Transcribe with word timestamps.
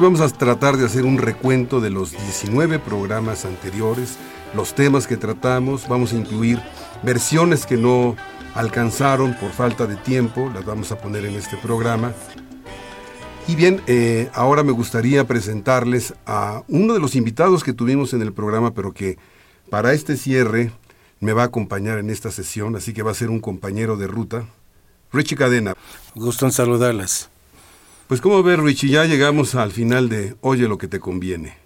Hoy 0.00 0.04
vamos 0.04 0.22
a 0.22 0.30
tratar 0.30 0.78
de 0.78 0.86
hacer 0.86 1.04
un 1.04 1.18
recuento 1.18 1.78
de 1.78 1.90
los 1.90 2.12
19 2.12 2.78
programas 2.78 3.44
anteriores, 3.44 4.16
los 4.54 4.74
temas 4.74 5.06
que 5.06 5.18
tratamos, 5.18 5.86
vamos 5.88 6.14
a 6.14 6.16
incluir 6.16 6.58
versiones 7.02 7.66
que 7.66 7.76
no 7.76 8.16
alcanzaron 8.54 9.34
por 9.34 9.50
falta 9.50 9.86
de 9.86 9.96
tiempo, 9.96 10.50
las 10.54 10.64
vamos 10.64 10.90
a 10.90 10.96
poner 10.96 11.26
en 11.26 11.34
este 11.34 11.58
programa. 11.58 12.14
Y 13.46 13.56
bien, 13.56 13.82
eh, 13.88 14.30
ahora 14.32 14.62
me 14.62 14.72
gustaría 14.72 15.26
presentarles 15.26 16.14
a 16.24 16.62
uno 16.66 16.94
de 16.94 17.00
los 17.00 17.14
invitados 17.14 17.62
que 17.62 17.74
tuvimos 17.74 18.14
en 18.14 18.22
el 18.22 18.32
programa, 18.32 18.72
pero 18.72 18.94
que 18.94 19.18
para 19.68 19.92
este 19.92 20.16
cierre 20.16 20.72
me 21.20 21.34
va 21.34 21.42
a 21.42 21.46
acompañar 21.46 21.98
en 21.98 22.08
esta 22.08 22.30
sesión, 22.30 22.74
así 22.74 22.94
que 22.94 23.02
va 23.02 23.10
a 23.10 23.14
ser 23.14 23.28
un 23.28 23.40
compañero 23.40 23.98
de 23.98 24.06
ruta, 24.06 24.46
Richie 25.12 25.36
Cadena. 25.36 25.74
Gusto 26.14 26.46
en 26.46 26.52
saludarles. 26.52 27.28
Pues 28.10 28.20
como 28.20 28.42
ver, 28.42 28.60
Richie, 28.60 28.88
ya 28.88 29.04
llegamos 29.04 29.54
al 29.54 29.70
final 29.70 30.08
de 30.08 30.34
Oye 30.40 30.66
lo 30.66 30.78
que 30.78 30.88
te 30.88 30.98
conviene. 30.98 31.56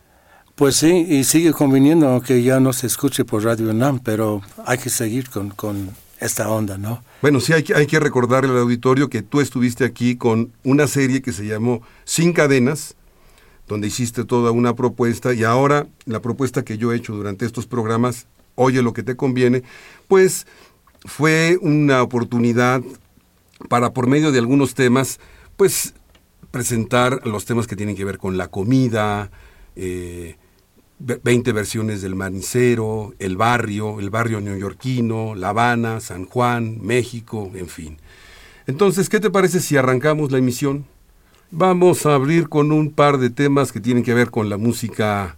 Pues 0.54 0.76
sí, 0.76 1.06
y 1.08 1.24
sigue 1.24 1.54
conviniendo, 1.54 2.06
aunque 2.06 2.42
ya 2.42 2.60
no 2.60 2.74
se 2.74 2.86
escuche 2.86 3.24
por 3.24 3.44
Radio 3.44 3.72
NAM, 3.72 4.00
pero 4.00 4.42
hay 4.66 4.76
que 4.76 4.90
seguir 4.90 5.30
con, 5.30 5.48
con 5.48 5.88
esta 6.20 6.50
onda, 6.50 6.76
¿no? 6.76 7.02
Bueno, 7.22 7.40
sí, 7.40 7.54
hay 7.54 7.62
que, 7.62 7.74
hay 7.74 7.86
que 7.86 7.98
recordarle 7.98 8.50
al 8.50 8.58
auditorio 8.58 9.08
que 9.08 9.22
tú 9.22 9.40
estuviste 9.40 9.86
aquí 9.86 10.16
con 10.16 10.52
una 10.64 10.86
serie 10.86 11.22
que 11.22 11.32
se 11.32 11.46
llamó 11.46 11.80
Sin 12.04 12.34
Cadenas, 12.34 12.94
donde 13.66 13.86
hiciste 13.86 14.26
toda 14.26 14.50
una 14.50 14.74
propuesta 14.74 15.32
y 15.32 15.44
ahora 15.44 15.86
la 16.04 16.20
propuesta 16.20 16.62
que 16.62 16.76
yo 16.76 16.92
he 16.92 16.96
hecho 16.96 17.14
durante 17.14 17.46
estos 17.46 17.66
programas, 17.66 18.26
Oye 18.54 18.82
lo 18.82 18.92
que 18.92 19.02
te 19.02 19.16
conviene, 19.16 19.62
pues 20.08 20.46
fue 21.06 21.56
una 21.62 22.02
oportunidad 22.02 22.82
para 23.70 23.94
por 23.94 24.08
medio 24.08 24.30
de 24.30 24.40
algunos 24.40 24.74
temas, 24.74 25.20
pues 25.56 25.94
presentar 26.54 27.26
los 27.26 27.44
temas 27.46 27.66
que 27.66 27.74
tienen 27.74 27.96
que 27.96 28.04
ver 28.04 28.16
con 28.16 28.36
la 28.36 28.46
comida, 28.46 29.32
eh, 29.74 30.36
20 31.00 31.50
versiones 31.50 32.00
del 32.00 32.14
manicero, 32.14 33.12
el 33.18 33.36
barrio, 33.36 33.98
el 33.98 34.08
barrio 34.08 34.40
neoyorquino, 34.40 35.34
La 35.34 35.48
Habana, 35.48 35.98
San 35.98 36.26
Juan, 36.26 36.78
México, 36.80 37.50
en 37.56 37.66
fin. 37.66 37.98
Entonces, 38.68 39.08
¿qué 39.08 39.18
te 39.18 39.30
parece 39.30 39.58
si 39.58 39.76
arrancamos 39.76 40.30
la 40.30 40.38
emisión? 40.38 40.84
Vamos 41.50 42.06
a 42.06 42.14
abrir 42.14 42.48
con 42.48 42.70
un 42.70 42.92
par 42.92 43.18
de 43.18 43.30
temas 43.30 43.72
que 43.72 43.80
tienen 43.80 44.04
que 44.04 44.14
ver 44.14 44.30
con 44.30 44.48
la 44.48 44.56
música 44.56 45.36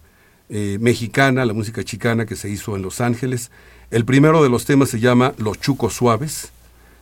eh, 0.49 0.77
mexicana, 0.79 1.45
la 1.45 1.53
música 1.53 1.83
chicana 1.83 2.27
que 2.27 2.35
se 2.35 2.47
hizo 2.47 2.75
en 2.75 2.83
Los 2.83 3.01
Ángeles. 3.01 3.49
El 3.89 4.05
primero 4.05 4.43
de 4.43 4.49
los 4.49 4.65
temas 4.65 4.89
se 4.89 4.99
llama 4.99 5.33
Los 5.39 5.59
Chucos 5.59 5.95
Suaves, 5.95 6.51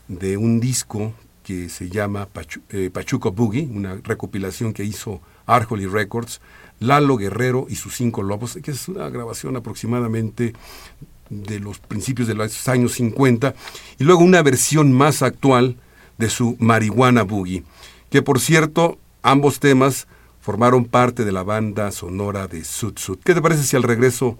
de 0.07 0.37
un 0.37 0.61
disco 0.61 1.13
que 1.45 1.69
se 1.69 1.89
llama 1.89 2.27
eh, 2.69 2.89
Pachuco 2.91 3.31
Boogie, 3.31 3.69
una 3.71 3.99
recopilación 4.03 4.73
que 4.73 4.83
hizo 4.83 5.21
Arjoli 5.45 5.85
Records. 5.85 6.41
Lalo 6.79 7.15
Guerrero 7.15 7.67
y 7.69 7.75
sus 7.75 7.95
cinco 7.95 8.21
lobos, 8.21 8.57
que 8.61 8.71
es 8.71 8.89
una 8.89 9.09
grabación 9.09 9.55
aproximadamente 9.55 10.53
de 11.29 11.59
los 11.59 11.79
principios 11.79 12.27
de 12.27 12.33
los 12.33 12.67
años 12.67 12.93
50, 12.93 13.53
y 13.97 14.03
luego 14.03 14.23
una 14.23 14.41
versión 14.41 14.91
más 14.91 15.21
actual 15.21 15.77
de 16.17 16.29
su 16.29 16.57
Marihuana 16.59 17.23
Boogie, 17.23 17.63
que 18.09 18.21
por 18.21 18.39
cierto, 18.41 18.97
ambos 19.21 19.59
temas 19.59 20.07
formaron 20.41 20.85
parte 20.85 21.23
de 21.23 21.31
la 21.31 21.43
banda 21.43 21.91
sonora 21.91 22.47
de 22.47 22.65
Sud 22.65 22.97
Sud. 22.97 23.19
¿Qué 23.23 23.33
te 23.33 23.41
parece 23.41 23.63
si 23.63 23.75
al 23.75 23.83
regreso 23.83 24.37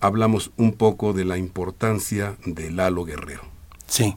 hablamos 0.00 0.50
un 0.56 0.72
poco 0.72 1.12
de 1.12 1.24
la 1.24 1.38
importancia 1.38 2.36
de 2.44 2.70
Lalo 2.70 3.04
Guerrero? 3.04 3.42
Sí. 3.86 4.16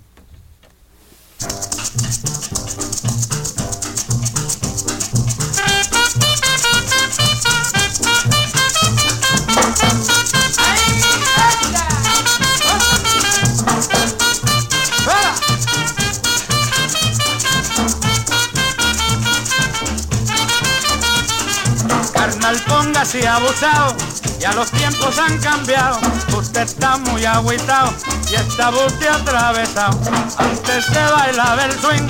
Póngase 22.66 23.28
abusado, 23.28 23.96
ya 24.44 24.52
los 24.52 24.70
tiempos 24.72 25.18
han 25.20 25.38
cambiado, 25.38 25.98
usted 26.38 26.64
está 26.64 26.98
muy 26.98 27.24
agüitado 27.24 27.94
y 28.30 28.36
está 28.36 28.72
usted 28.72 29.08
atravesado. 29.08 29.98
Antes 30.38 30.86
se 30.86 31.02
bailaba 31.14 31.64
el 31.64 31.72
swing, 31.80 32.10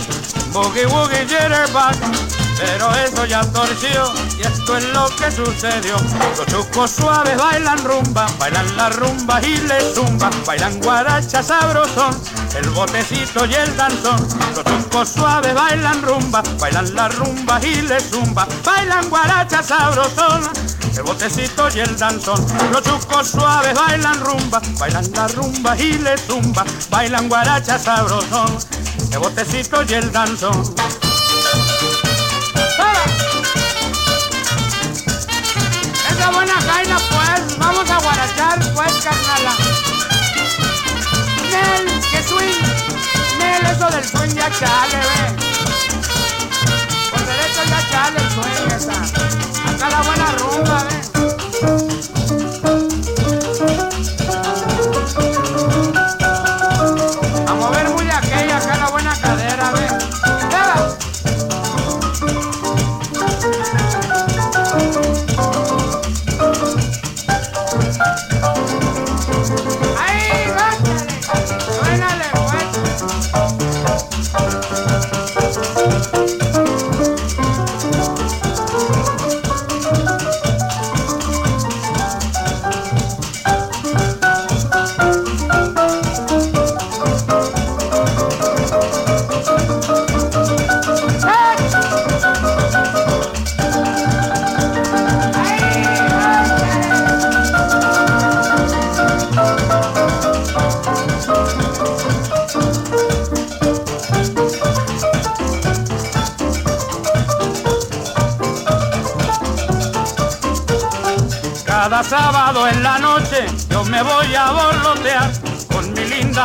boogie 0.52 0.88
woogie 0.88 1.28
jitterbug, 1.28 1.94
pero 2.58 2.90
eso 2.96 3.26
ya 3.28 3.42
torció 3.52 4.12
y 4.36 4.42
esto 4.42 4.78
es 4.78 4.84
lo 4.86 5.06
que 5.16 5.32
sucedió. 5.32 5.96
Los 6.36 6.48
chucos 6.48 6.90
suaves 6.90 7.38
bailan 7.38 7.78
rumba, 7.84 8.26
bailan 8.40 8.78
la 8.78 8.90
rumba 8.90 9.40
y 9.40 9.56
le 9.58 9.94
zumba, 9.94 10.32
bailan 10.44 10.80
guaracha 10.80 11.44
sabrosón, 11.44 12.20
el 12.56 12.68
botecito 12.72 13.46
y 13.46 13.54
el 13.54 13.78
danzón. 13.78 14.28
Los 14.56 14.66
chucos 14.66 15.10
suaves 15.10 15.54
bailan 15.54 16.02
rumba, 16.02 16.42
bailan 16.60 16.96
la 16.96 17.10
rumba 17.10 17.60
y 17.64 17.84
le 17.84 18.00
zumba, 18.00 18.48
bailan 18.66 19.08
guaracha 19.08 19.62
sabrosón 19.62 20.50
el 20.98 21.04
botecito 21.04 21.68
y 21.76 21.80
el 21.80 21.98
danzón. 21.98 22.23
Los 22.26 22.84
chucos 22.84 23.28
suaves 23.28 23.74
bailan 23.74 24.18
rumba, 24.22 24.62
bailan 24.80 25.12
la 25.12 25.28
rumba 25.28 25.78
y 25.78 25.98
le 25.98 26.18
zumba, 26.18 26.64
bailan 26.90 27.28
guaracha 27.28 27.78
sabrosón, 27.78 28.58
el 29.12 29.20
botecito 29.20 29.84
y 29.84 29.94
el 29.94 30.10
danzón. 30.10 30.74
Esa 36.10 36.32
buena 36.32 36.54
jaina 36.62 36.98
pues, 37.10 37.58
vamos 37.58 37.90
a 37.90 38.00
guarachar 38.00 38.74
pues 38.74 38.94
carnala. 39.04 39.56
Nel, 41.52 42.02
que 42.10 42.24
swing, 42.24 42.62
Nel, 43.38 43.66
eso 43.66 43.90
del 43.90 44.06
swing 44.06 44.34
ya 44.34 44.50
chale, 44.50 44.98
ve. 44.98 45.36
Por 47.12 47.20
derecho 47.20 47.64
ya 47.68 47.90
chale 47.92 48.18
el 48.18 48.30
swing 48.32 48.78
esa 48.78 49.90
la 49.90 50.02
buena 50.02 50.32
rumba, 50.38 50.88
A 51.64 51.93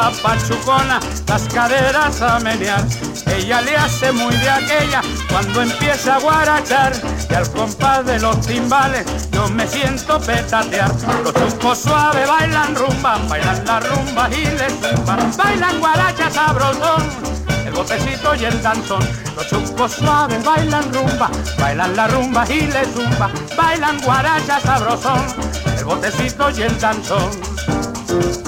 linda 0.08 0.22
pachucona, 0.22 1.00
las 1.26 1.43
caderas 1.49 2.20
a 2.22 2.38
menear. 2.40 2.84
Ella 3.26 3.60
le 3.60 3.76
hace 3.76 4.12
muy 4.12 4.34
de 4.37 4.50
aquella 4.50 5.02
cuando 5.31 5.62
empieza 5.62 6.16
a 6.16 6.20
guarachar 6.20 6.93
y 7.28 7.34
al 7.34 7.50
compás 7.50 8.06
de 8.06 8.19
los 8.19 8.40
timbales 8.46 9.06
yo 9.31 9.49
me 9.49 9.66
siento 9.66 10.19
petatear. 10.20 10.90
Los 11.22 11.34
chucos 11.34 11.78
suaves 11.78 12.28
bailan 12.28 12.75
rumba, 12.75 13.19
bailan 13.28 13.64
la 13.64 13.81
rumba 13.81 14.28
y 14.31 14.44
les 14.44 14.72
zumba, 14.81 15.16
bailan 15.37 15.81
guaracha 15.81 16.31
sabrosón 16.31 17.28
el 17.66 17.75
botecito 17.75 18.34
y 18.34 18.44
el 18.44 18.62
danzón. 18.62 19.06
Los 19.37 19.46
chucos 19.49 19.93
suaves 19.93 20.43
bailan 20.43 20.93
rumba, 20.93 21.31
bailan 21.58 21.96
la 21.96 22.08
rumba 22.08 22.44
y 22.50 22.62
le 22.62 22.84
zumba, 22.87 23.31
bailan 23.56 24.00
guaracha 24.00 24.60
sabrosón, 24.60 25.26
el 25.76 25.84
botecito 25.84 26.50
y 26.50 26.62
el 26.62 26.81
danzón. 26.81 28.47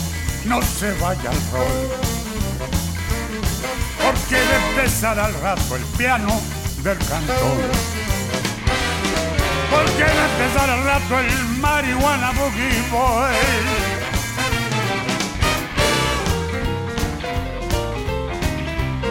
no 0.45 0.61
se 0.61 0.91
vaya 0.93 1.29
al 1.29 1.51
rol. 1.51 1.91
Porque 4.03 4.35
de 4.35 4.55
empezar 4.69 5.19
al 5.19 5.33
rato 5.41 5.75
el 5.75 5.83
piano 5.97 6.41
del 6.83 6.97
cantón. 6.97 7.57
Porque 9.69 10.03
va 10.03 10.09
a 10.09 10.31
empezar 10.31 10.69
al 10.69 10.83
rato 10.83 11.19
el 11.19 11.45
marihuana 11.59 12.31
boogie 12.31 12.83
boy. 12.91 13.35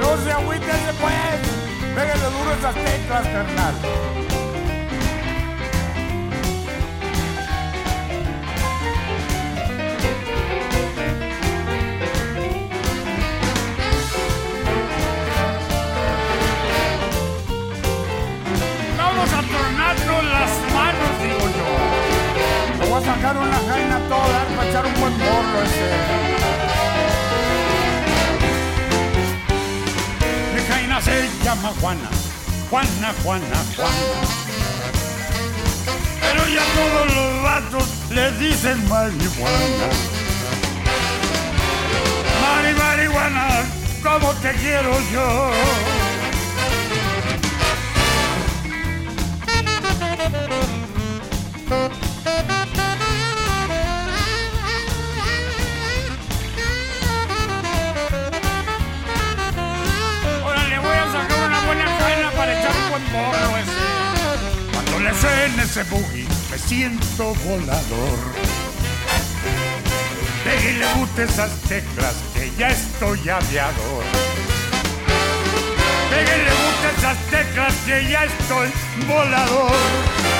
No 0.00 0.24
se 0.24 0.32
agüítese 0.32 0.92
pues, 1.00 1.94
pégale 1.94 2.24
duro 2.24 2.54
esas 2.58 2.74
teclas, 2.74 3.22
carnal. 3.22 4.29
Voy 22.90 23.00
a 23.00 23.06
sacar 23.06 23.36
una 23.36 23.56
jaina 23.68 23.96
a 23.96 24.08
todo 24.08 24.32
dar 24.32 24.46
para 24.56 24.68
echar 24.68 24.84
un 24.84 24.94
buen 25.00 25.16
borro 25.18 25.62
ese. 25.62 25.86
Mi 30.54 30.60
jaina 30.68 31.00
se 31.00 31.30
llama 31.44 31.72
Juana, 31.80 32.10
Juana, 32.68 33.14
Juana, 33.22 33.64
Juana. 33.76 33.94
Pero 36.20 36.48
ya 36.48 36.64
todos 36.78 37.06
los 37.14 37.42
vatos 37.44 37.88
le 38.10 38.32
dicen 38.32 38.88
marihuana. 38.88 39.86
Mari, 42.42 42.74
marihuana, 42.74 43.46
como 44.02 44.32
te 44.42 44.52
quiero 44.54 45.00
yo. 45.12 45.50
Le 65.10 65.16
suene 65.16 65.62
ese 65.62 65.82
boogie, 65.84 66.26
me 66.50 66.58
siento 66.58 67.34
volador. 67.44 68.18
Déjale 70.44 70.86
guste 70.94 71.24
esas 71.24 71.50
teclas, 71.68 72.14
que 72.34 72.50
ya 72.56 72.68
estoy 72.68 73.18
aviador. 73.28 74.04
Déjale 76.10 76.50
guste 76.62 76.88
esas 76.98 77.18
teclas, 77.30 77.74
que 77.86 78.08
ya 78.10 78.24
estoy 78.24 78.68
volador. 79.06 80.39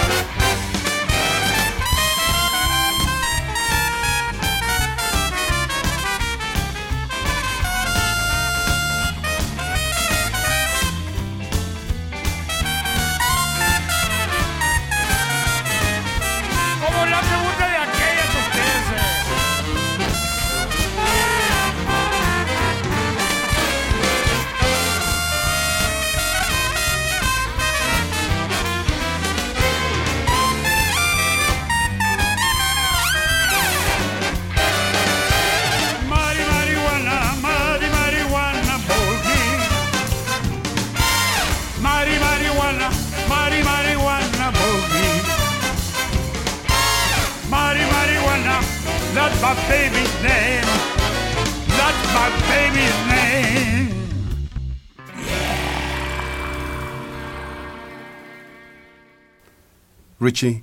Richie, 60.20 60.62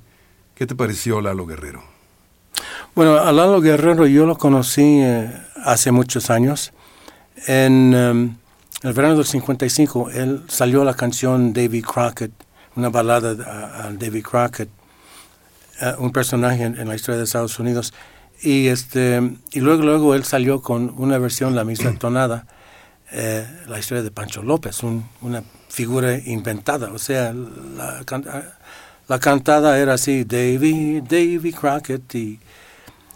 ¿qué 0.56 0.66
te 0.68 0.76
pareció 0.76 1.22
Lalo 1.22 1.46
Guerrero? 1.46 1.84
Bueno, 2.96 3.18
a 3.18 3.32
Lalo 3.32 3.62
Guerrero 3.62 4.06
yo 4.08 4.26
lo 4.26 4.38
conocí 4.38 5.00
eh, 5.02 5.32
hace 5.64 5.92
muchos 5.92 6.30
años. 6.30 6.74
En 7.48 7.94
em, 7.94 8.36
el 8.84 8.94
verano 8.94 9.16
del 9.16 9.26
55, 9.26 10.10
él 10.12 10.44
salió 10.48 10.84
la 10.84 10.94
canción 10.94 11.54
Davy 11.54 11.82
Crockett, 11.82 12.32
una 12.76 12.90
balada 12.90 13.32
a, 13.46 13.88
a 13.88 13.92
Davy 13.92 14.22
Crockett, 14.22 14.70
eh, 15.82 15.94
un 16.00 16.12
personaje 16.12 16.64
en, 16.64 16.78
en 16.80 16.88
la 16.88 16.96
historia 16.96 17.18
de 17.20 17.24
Estados 17.26 17.60
Unidos. 17.60 17.94
Y, 18.42 18.68
este, 18.68 19.22
y 19.52 19.60
luego, 19.60 19.84
luego 19.84 20.16
él 20.16 20.24
salió 20.24 20.62
con 20.62 20.94
una 20.98 21.18
versión, 21.18 21.56
la 21.56 21.64
misma 21.64 21.94
tonada, 22.00 22.48
eh, 23.12 23.46
la 23.68 23.80
historia 23.80 24.04
de 24.04 24.12
Pancho 24.12 24.42
López, 24.44 24.82
un- 24.84 25.06
una 25.22 25.44
figura 25.70 26.18
inventada. 26.18 26.92
O 26.92 26.98
sea, 27.00 27.34
la, 27.34 28.02
can- 28.06 28.26
la 29.08 29.20
cantada 29.20 29.80
era 29.80 29.94
así, 29.94 30.24
Davy, 30.24 31.02
Davy 31.02 31.54
Crockett, 31.54 32.16
y, 32.16 32.40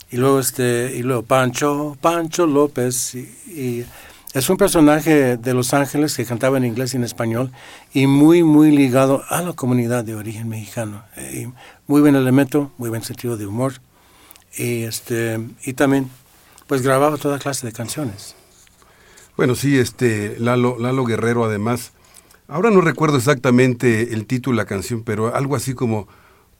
y 0.10 0.18
luego 0.18 0.40
este 0.40 0.94
y 0.96 1.04
luego 1.04 1.24
Pancho 1.24 1.98
Pancho 2.00 2.46
López 2.46 3.16
y, 3.16 3.86
es 4.34 4.50
un 4.50 4.56
personaje 4.56 5.36
de 5.36 5.54
Los 5.54 5.74
Ángeles 5.74 6.16
que 6.16 6.26
cantaba 6.26 6.58
en 6.58 6.64
inglés 6.64 6.94
y 6.94 6.98
en 6.98 7.04
español 7.04 7.52
y 7.94 8.08
muy 8.08 8.44
muy 8.44 8.72
ligado 8.72 9.24
a 9.28 9.42
la 9.42 9.52
comunidad 9.54 10.06
de 10.06 10.16
origen 10.16 10.48
mexicano 10.48 11.04
Eh, 11.18 11.44
y 11.48 11.54
muy 11.88 12.02
buen 12.02 12.16
elemento 12.16 12.72
muy 12.78 12.90
buen 12.90 13.04
sentido 13.04 13.36
de 13.36 13.46
humor 13.46 13.74
y 14.58 14.84
este 14.84 15.40
y 15.64 15.74
también 15.74 16.10
pues 16.68 16.82
grababa 16.82 17.18
toda 17.18 17.40
clase 17.40 17.66
de 17.68 17.74
canciones 17.74 18.36
Bueno, 19.36 19.56
sí, 19.56 19.78
este 19.78 20.38
Lalo 20.40 21.06
Guerrero 21.06 21.46
además. 21.46 21.92
Ahora 22.52 22.70
no 22.70 22.82
recuerdo 22.82 23.16
exactamente 23.16 24.14
el 24.14 24.26
título 24.26 24.58
de 24.58 24.64
la 24.64 24.68
canción, 24.68 25.04
pero 25.04 25.34
algo 25.34 25.56
así 25.56 25.74
como 25.74 26.10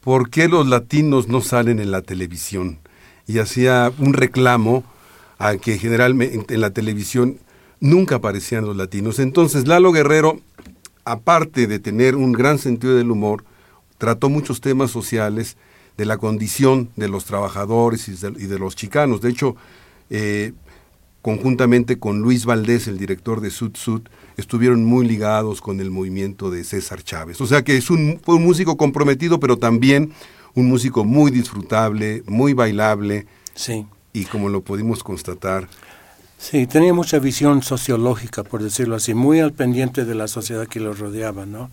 ¿Por 0.00 0.30
qué 0.30 0.48
los 0.48 0.66
latinos 0.66 1.28
no 1.28 1.42
salen 1.42 1.80
en 1.80 1.90
la 1.90 2.00
televisión? 2.00 2.78
Y 3.26 3.40
hacía 3.40 3.92
un 3.98 4.14
reclamo 4.14 4.84
a 5.36 5.58
que 5.58 5.76
generalmente 5.76 6.54
en 6.54 6.62
la 6.62 6.70
televisión 6.70 7.40
nunca 7.78 8.14
aparecían 8.14 8.64
los 8.64 8.74
latinos. 8.74 9.18
Entonces 9.18 9.68
Lalo 9.68 9.92
Guerrero, 9.92 10.40
aparte 11.04 11.66
de 11.66 11.78
tener 11.78 12.16
un 12.16 12.32
gran 12.32 12.58
sentido 12.58 12.96
del 12.96 13.10
humor, 13.10 13.44
trató 13.98 14.30
muchos 14.30 14.62
temas 14.62 14.90
sociales 14.90 15.58
de 15.98 16.06
la 16.06 16.16
condición 16.16 16.88
de 16.96 17.08
los 17.10 17.26
trabajadores 17.26 18.08
y 18.08 18.46
de, 18.46 18.58
los 18.58 18.76
chicanos. 18.76 19.20
De 19.20 19.28
hecho, 19.28 19.56
eh, 20.08 20.54
conjuntamente 21.22 21.98
con 21.98 22.20
Luis 22.20 22.44
Valdés, 22.44 22.88
el 22.88 22.98
director 22.98 23.40
de 23.40 23.50
Sud 23.50 23.72
Sud, 23.74 24.02
estuvieron 24.36 24.84
muy 24.84 25.06
ligados 25.06 25.60
con 25.60 25.80
el 25.80 25.90
movimiento 25.90 26.50
de 26.50 26.64
César 26.64 27.02
Chávez. 27.02 27.40
O 27.40 27.46
sea 27.46 27.62
que 27.62 27.76
es 27.76 27.90
un, 27.90 28.20
fue 28.22 28.34
un 28.34 28.44
músico 28.44 28.76
comprometido, 28.76 29.40
pero 29.40 29.56
también 29.56 30.12
un 30.54 30.68
músico 30.68 31.04
muy 31.04 31.30
disfrutable, 31.30 32.22
muy 32.26 32.52
bailable, 32.52 33.26
sí 33.54 33.86
y 34.12 34.24
como 34.26 34.48
lo 34.48 34.62
pudimos 34.62 35.02
constatar, 35.02 35.68
Sí, 36.38 36.66
tenía 36.66 36.92
mucha 36.92 37.20
visión 37.20 37.62
sociológica, 37.62 38.42
por 38.42 38.64
decirlo 38.64 38.96
así, 38.96 39.14
muy 39.14 39.38
al 39.38 39.52
pendiente 39.52 40.04
de 40.04 40.16
la 40.16 40.26
sociedad 40.26 40.66
que 40.66 40.80
lo 40.80 40.92
rodeaba, 40.92 41.46
¿no? 41.46 41.70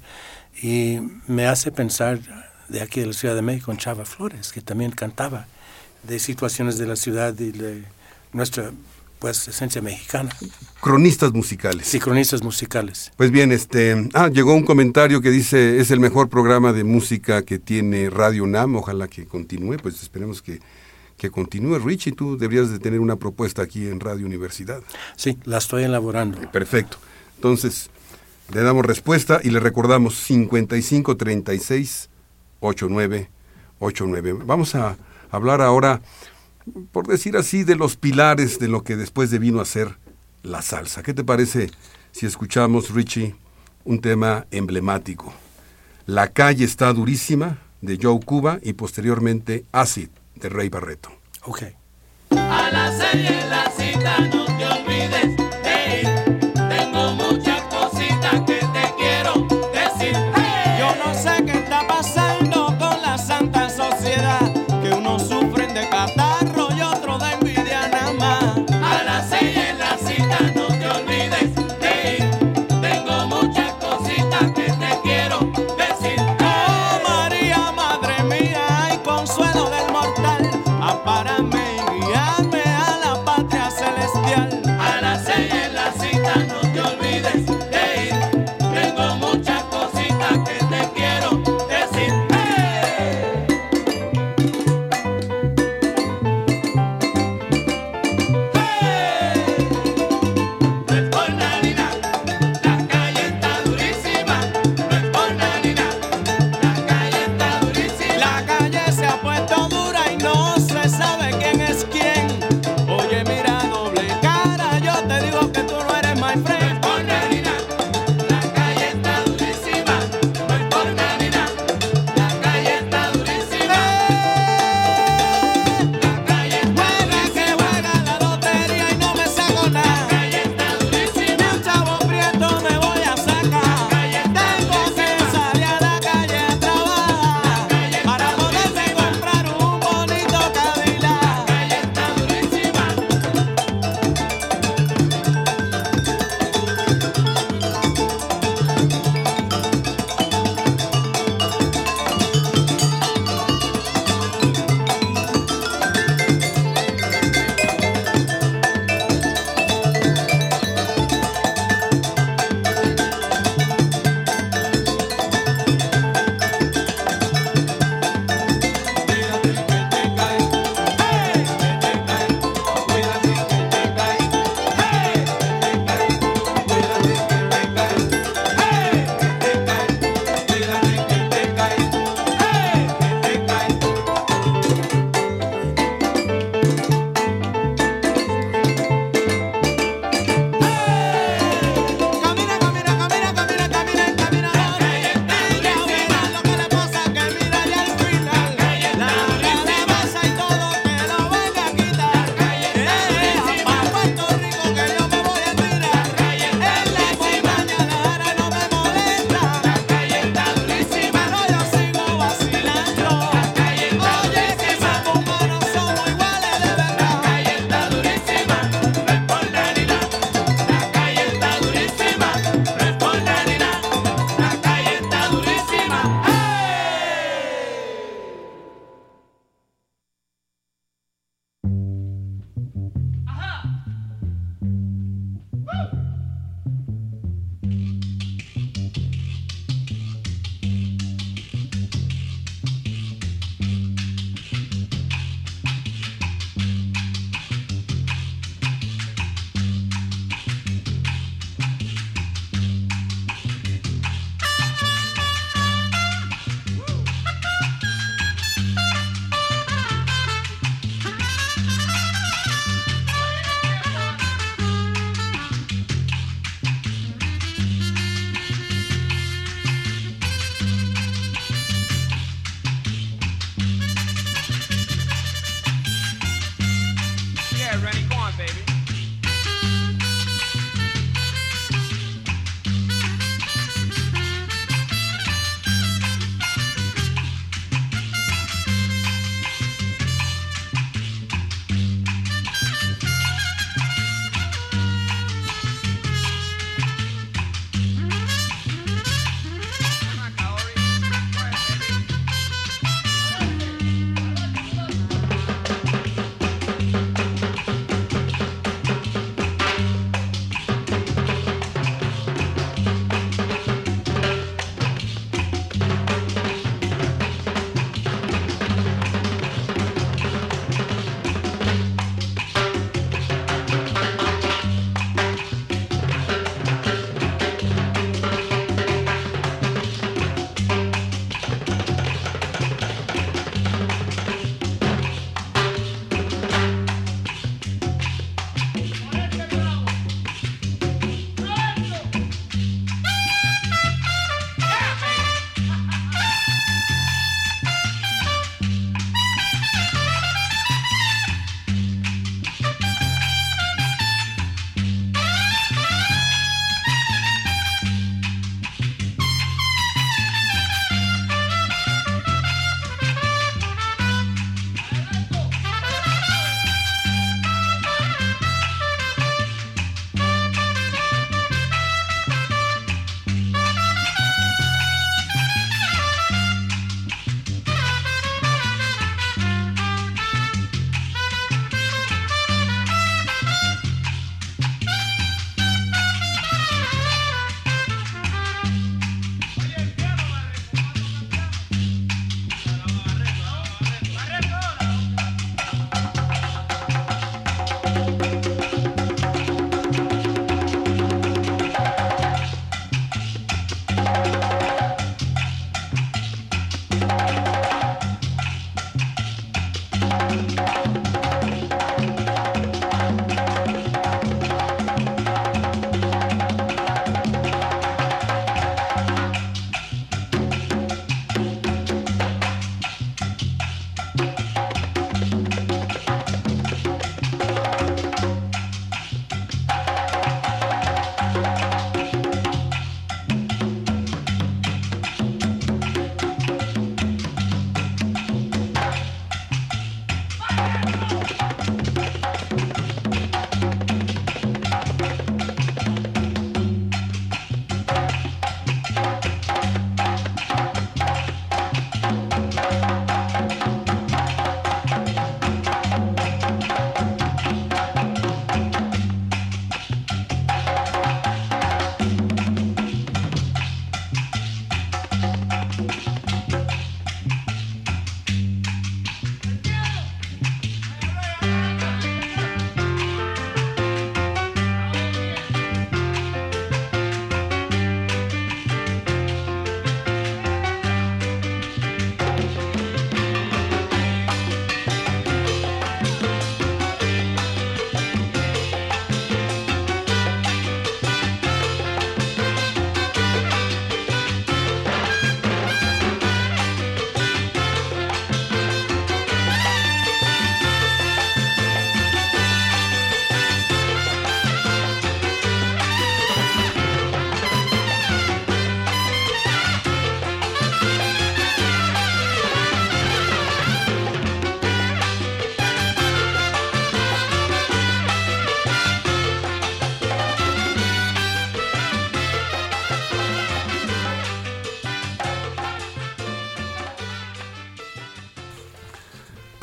Y 0.62 1.00
me 1.26 1.48
hace 1.48 1.72
pensar 1.72 2.20
de 2.68 2.80
aquí 2.84 3.00
de 3.00 3.08
la 3.08 3.14
Ciudad 3.14 3.34
de 3.34 3.42
México 3.42 3.72
en 3.72 3.80
Chava 3.80 4.06
Flores, 4.06 4.52
que 4.52 4.62
también 4.62 4.92
cantaba 4.92 5.48
de 6.04 6.20
situaciones 6.20 6.78
de 6.78 6.86
la 6.86 6.98
ciudad 6.98 7.34
y 7.40 7.52
de 7.52 7.84
nuestra, 8.32 8.72
pues 9.20 9.48
esencia 9.48 9.82
mexicana. 9.82 10.30
Cronistas 10.82 11.34
musicales. 11.34 11.86
Sí, 11.86 12.00
cronistas 12.00 12.42
musicales. 12.42 13.12
Pues 13.18 13.32
bien, 13.32 13.52
este, 13.52 14.10
ah, 14.14 14.30
llegó 14.30 14.54
un 14.54 14.64
comentario 14.64 15.22
que 15.22 15.30
dice, 15.30 15.80
es 15.80 15.92
el 15.92 16.00
mejor 16.00 16.30
programa 16.30 16.72
de 16.74 16.84
música 16.84 17.44
que 17.44 17.60
tiene 17.60 18.10
Radio 18.10 18.46
UNAM, 18.46 18.78
ojalá 18.78 19.08
que 19.08 19.26
continúe, 19.26 19.78
pues 19.78 20.02
esperemos 20.02 20.42
que, 20.42 20.60
que 21.18 21.30
continúe. 21.30 21.78
Richie, 21.80 22.14
tú 22.14 22.38
deberías 22.38 22.72
de 22.72 22.80
tener 22.80 23.02
una 23.02 23.18
propuesta 23.18 23.62
aquí 23.62 23.88
en 23.88 24.00
Radio 24.00 24.26
Universidad. 24.26 24.82
Sí, 25.18 25.38
la 25.44 25.58
estoy 25.58 25.84
elaborando. 25.84 26.42
Eh, 26.42 26.48
perfecto. 26.48 26.98
Entonces, 27.36 27.90
le 28.54 28.62
damos 28.62 28.86
respuesta 28.86 29.42
y 29.44 29.50
le 29.50 29.60
recordamos 29.60 30.16
55 30.16 31.18
36 31.18 32.10
89 32.62 33.30
89. 33.80 34.40
Vamos 34.46 34.76
a 34.76 34.98
hablar 35.32 35.62
ahora 35.62 36.02
por 36.92 37.08
decir 37.08 37.38
así, 37.38 37.64
de 37.64 37.76
los 37.76 37.96
pilares 37.96 38.60
de 38.60 38.68
lo 38.68 38.84
que 38.84 38.96
después 38.96 39.32
de 39.32 39.40
vino 39.40 39.60
a 39.60 39.66
ser 39.66 39.98
la 40.44 40.62
salsa. 40.62 41.04
¿Qué 41.04 41.14
te 41.14 41.24
parece 41.24 41.70
si 42.12 42.26
escuchamos, 42.26 42.92
Richie, 42.92 43.36
un 43.86 44.02
tema 44.02 44.48
emblemático? 44.52 45.34
La 46.06 46.30
calle 46.30 46.66
está 46.66 46.92
durísima, 46.94 47.60
de 47.82 48.00
Joe 48.02 48.20
Cuba, 48.20 48.60
y 48.62 48.74
posteriormente 48.74 49.66
Acid, 49.72 50.10
de 50.36 50.50
Rey 50.50 50.70
Barreto. 50.70 51.12
Ok. 51.44 51.64
A 52.32 52.70
la 52.72 52.92
serie 52.98 53.46
La 53.50 53.72
Cita, 53.72 54.20
no 54.28 54.46
te 54.46 54.66
olvides. 54.66 55.49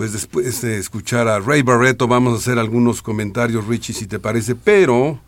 Pues 0.06 0.12
después 0.12 0.62
de 0.62 0.78
escuchar 0.78 1.26
a 1.26 1.40
Ray 1.40 1.62
Barreto 1.62 2.06
vamos 2.06 2.32
a 2.32 2.36
hacer 2.36 2.60
algunos 2.60 3.02
comentarios, 3.02 3.66
Richie, 3.66 3.92
si 3.92 4.06
te 4.06 4.20
parece, 4.20 4.54
pero 4.54 5.18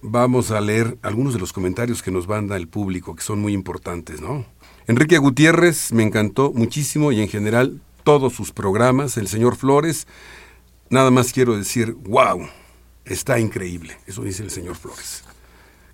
vamos 0.00 0.52
a 0.52 0.60
leer 0.60 0.96
algunos 1.02 1.34
de 1.34 1.40
los 1.40 1.52
comentarios 1.52 2.00
que 2.00 2.12
nos 2.12 2.28
manda 2.28 2.56
el 2.56 2.68
público, 2.68 3.16
que 3.16 3.24
son 3.24 3.40
muy 3.40 3.52
importantes, 3.52 4.20
¿no? 4.20 4.46
Enrique 4.86 5.18
Gutiérrez 5.18 5.92
me 5.92 6.04
encantó 6.04 6.52
muchísimo 6.52 7.10
y 7.10 7.20
en 7.20 7.26
general 7.26 7.80
todos 8.04 8.32
sus 8.32 8.52
programas. 8.52 9.16
El 9.16 9.26
señor 9.26 9.56
Flores, 9.56 10.06
nada 10.88 11.10
más 11.10 11.32
quiero 11.32 11.56
decir, 11.56 11.96
wow, 12.04 12.46
está 13.04 13.40
increíble. 13.40 13.98
Eso 14.06 14.22
dice 14.22 14.44
el 14.44 14.52
señor 14.52 14.76
Flores. 14.76 15.24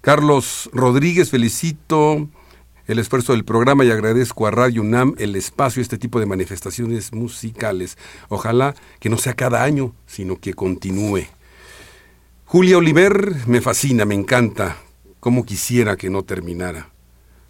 Carlos 0.03 0.69
Rodríguez, 0.75 1.31
felicito 1.31 2.29
el 2.87 2.99
esfuerzo 2.99 3.33
del 3.33 3.45
programa 3.45 3.85
y 3.85 3.91
agradezco 3.91 4.47
a 4.47 4.51
Radio 4.51 4.83
UNAM 4.83 5.15
el 5.19 5.37
espacio, 5.37 5.83
este 5.83 5.99
tipo 5.99 6.21
de 6.21 6.27
manifestaciones 6.27 7.13
musicales. 7.13 7.99
Ojalá 8.29 8.75
que 8.99 9.09
no 9.09 9.19
sea 9.19 9.35
cada 9.35 9.63
año, 9.63 9.95
sino 10.07 10.37
que 10.37 10.55
continúe. 10.55 11.27
Julia 12.45 12.79
Oliver 12.79 13.47
me 13.47 13.61
fascina, 13.61 14.05
me 14.05 14.15
encanta, 14.15 14.77
como 15.21 15.45
quisiera 15.45 15.97
que 15.97 16.11
no 16.11 16.25
terminara. 16.25 16.91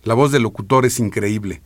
La 0.03 0.15
voz 0.15 0.33
del 0.33 0.43
locutor 0.43 0.85
es 0.87 0.99
increíble 0.99 1.63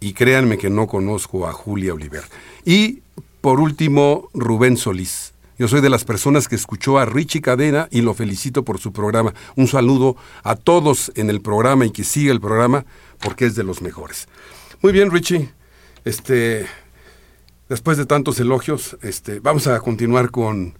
y 0.00 0.12
créanme 0.12 0.58
que 0.58 0.70
no 0.70 0.86
conozco 0.86 1.48
a 1.48 1.52
Julia 1.52 1.94
Oliver. 1.94 2.24
Y 2.64 3.02
por 3.40 3.60
último, 3.60 4.28
Rubén 4.34 4.76
Solís. 4.76 5.32
Yo 5.58 5.66
soy 5.66 5.80
de 5.80 5.90
las 5.90 6.04
personas 6.04 6.46
que 6.46 6.54
escuchó 6.54 6.98
a 6.98 7.04
Richie 7.04 7.40
Cadena 7.40 7.88
y 7.90 8.00
lo 8.00 8.14
felicito 8.14 8.64
por 8.64 8.78
su 8.78 8.92
programa. 8.92 9.34
Un 9.56 9.66
saludo 9.66 10.16
a 10.44 10.54
todos 10.54 11.10
en 11.16 11.30
el 11.30 11.40
programa 11.40 11.84
y 11.84 11.90
que 11.90 12.04
siga 12.04 12.32
el 12.32 12.40
programa 12.40 12.86
porque 13.18 13.46
es 13.46 13.56
de 13.56 13.64
los 13.64 13.82
mejores. 13.82 14.28
Muy 14.82 14.92
bien, 14.92 15.10
Richie. 15.10 15.50
Este, 16.04 16.66
después 17.68 17.98
de 17.98 18.06
tantos 18.06 18.38
elogios, 18.38 18.96
este, 19.02 19.40
vamos 19.40 19.66
a 19.66 19.80
continuar 19.80 20.30
con, 20.30 20.78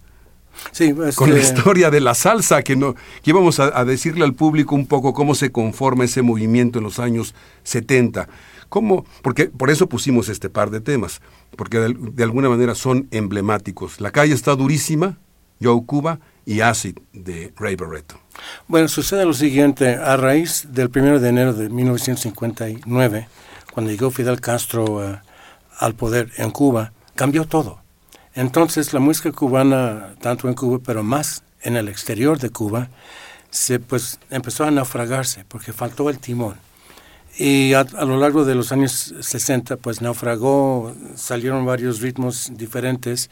Sí, 0.71 0.93
con 1.15 1.33
la 1.33 1.39
historia 1.39 1.89
de 1.89 2.01
la 2.01 2.13
salsa, 2.13 2.63
que, 2.63 2.75
no, 2.75 2.95
que 2.95 3.29
íbamos 3.29 3.59
a, 3.59 3.77
a 3.77 3.85
decirle 3.85 4.25
al 4.25 4.33
público 4.33 4.75
un 4.75 4.87
poco 4.87 5.13
cómo 5.13 5.35
se 5.35 5.51
conforma 5.51 6.05
ese 6.05 6.21
movimiento 6.21 6.79
en 6.79 6.85
los 6.85 6.99
años 6.99 7.33
70. 7.63 8.27
¿Cómo? 8.69 9.05
Porque 9.23 9.45
por 9.45 9.69
eso 9.71 9.89
pusimos 9.89 10.29
este 10.29 10.49
par 10.49 10.69
de 10.69 10.79
temas, 10.79 11.21
porque 11.57 11.79
de, 11.79 12.23
alguna 12.23 12.49
manera 12.49 12.75
son 12.75 13.07
emblemáticos. 13.11 13.99
La 13.99 14.11
calle 14.11 14.33
está 14.33 14.55
durísima, 14.55 15.17
Joe 15.61 15.83
Cuba 15.85 16.19
y 16.45 16.61
Acid 16.61 16.97
de 17.11 17.51
Ray 17.57 17.75
Barretto. 17.75 18.19
Bueno, 18.67 18.87
sucede 18.87 19.25
lo 19.25 19.33
siguiente, 19.33 19.95
a 19.95 20.15
raíz 20.17 20.67
del 20.69 20.91
1 20.95 21.19
de 21.19 21.29
enero 21.29 21.53
de 21.53 21.69
1959, 21.69 23.27
cuando 23.73 23.91
llegó 23.91 24.11
Fidel 24.11 24.39
Castro 24.39 25.03
eh, 25.03 25.19
al 25.79 25.95
poder 25.95 26.31
en 26.37 26.51
Cuba, 26.51 26.93
cambió 27.15 27.45
todo. 27.45 27.81
Entonces 28.35 28.93
la 28.93 28.99
música 28.99 29.31
cubana, 29.31 30.13
tanto 30.21 30.47
en 30.47 30.53
Cuba, 30.53 30.79
pero 30.85 31.03
más 31.03 31.43
en 31.61 31.75
el 31.75 31.89
exterior 31.89 32.37
de 32.39 32.51
Cuba, 32.51 32.89
se 33.49 33.79
pues 33.79 34.19
empezó 34.29 34.63
a 34.63 34.71
naufragarse 34.71 35.43
porque 35.47 35.73
faltó 35.73 36.09
el 36.09 36.19
timón. 36.19 36.55
Y 37.41 37.73
a, 37.73 37.85
lo 37.85 38.17
largo 38.17 38.43
de 38.43 38.53
los 38.53 38.73
años 38.73 39.13
60, 39.21 39.77
pues 39.77 40.01
naufragó, 40.01 40.93
salieron 41.15 41.65
varios 41.65 42.01
ritmos 42.01 42.51
diferentes 42.55 43.29